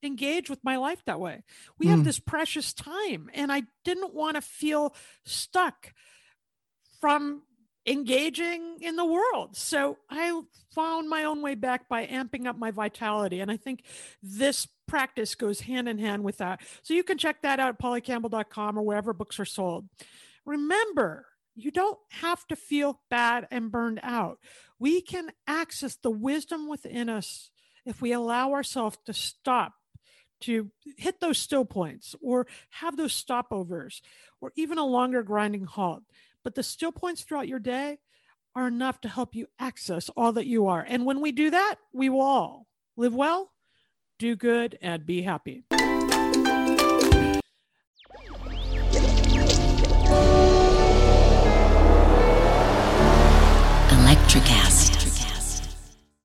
engage 0.03 0.49
with 0.49 0.63
my 0.63 0.77
life 0.77 1.03
that 1.05 1.19
way. 1.19 1.43
We 1.77 1.87
mm. 1.87 1.91
have 1.91 2.03
this 2.03 2.19
precious 2.19 2.73
time, 2.73 3.29
and 3.33 3.51
I 3.51 3.63
didn't 3.83 4.13
want 4.13 4.35
to 4.35 4.41
feel 4.41 4.95
stuck 5.25 5.93
from 6.99 7.43
engaging 7.85 8.77
in 8.81 8.95
the 8.95 9.05
world. 9.05 9.55
So 9.55 9.97
I 10.09 10.39
found 10.73 11.09
my 11.09 11.23
own 11.23 11.41
way 11.41 11.55
back 11.55 11.89
by 11.89 12.05
amping 12.05 12.45
up 12.45 12.57
my 12.57 12.71
vitality. 12.71 13.39
And 13.39 13.49
I 13.49 13.57
think 13.57 13.83
this 14.21 14.67
practice 14.87 15.35
goes 15.35 15.61
hand 15.61 15.89
in 15.89 15.97
hand 15.97 16.23
with 16.23 16.37
that. 16.37 16.61
So 16.83 16.93
you 16.93 17.03
can 17.03 17.17
check 17.17 17.41
that 17.41 17.59
out 17.59 17.69
at 17.69 17.79
pollycampbell.com 17.79 18.77
or 18.77 18.83
wherever 18.83 19.13
books 19.13 19.39
are 19.39 19.45
sold. 19.45 19.87
Remember, 20.45 21.25
you 21.55 21.71
don't 21.71 21.97
have 22.11 22.45
to 22.47 22.55
feel 22.55 23.01
bad 23.09 23.47
and 23.51 23.71
burned 23.71 23.99
out. 24.03 24.37
We 24.79 25.01
can 25.01 25.31
access 25.47 25.95
the 25.95 26.11
wisdom 26.11 26.69
within 26.69 27.09
us 27.09 27.49
if 27.85 28.01
we 28.01 28.11
allow 28.11 28.53
ourselves 28.53 28.97
to 29.05 29.13
stop 29.13 29.73
to 30.41 30.71
hit 30.97 31.19
those 31.19 31.37
still 31.37 31.65
points 31.65 32.15
or 32.21 32.47
have 32.69 32.97
those 32.97 33.13
stopovers 33.13 34.01
or 34.39 34.51
even 34.55 34.77
a 34.77 34.85
longer 34.85 35.23
grinding 35.23 35.65
halt. 35.65 36.03
But 36.43 36.55
the 36.55 36.63
still 36.63 36.91
points 36.91 37.21
throughout 37.21 37.47
your 37.47 37.59
day 37.59 37.99
are 38.55 38.67
enough 38.67 39.01
to 39.01 39.09
help 39.09 39.35
you 39.35 39.47
access 39.59 40.09
all 40.09 40.33
that 40.33 40.47
you 40.47 40.67
are. 40.67 40.85
And 40.87 41.05
when 41.05 41.21
we 41.21 41.31
do 41.31 41.51
that, 41.51 41.75
we 41.93 42.09
will 42.09 42.21
all 42.21 42.67
live 42.97 43.15
well, 43.15 43.51
do 44.19 44.35
good, 44.35 44.77
and 44.81 45.05
be 45.05 45.21
happy. 45.21 45.63
Electric 53.91 54.43
Electricast. 54.43 54.70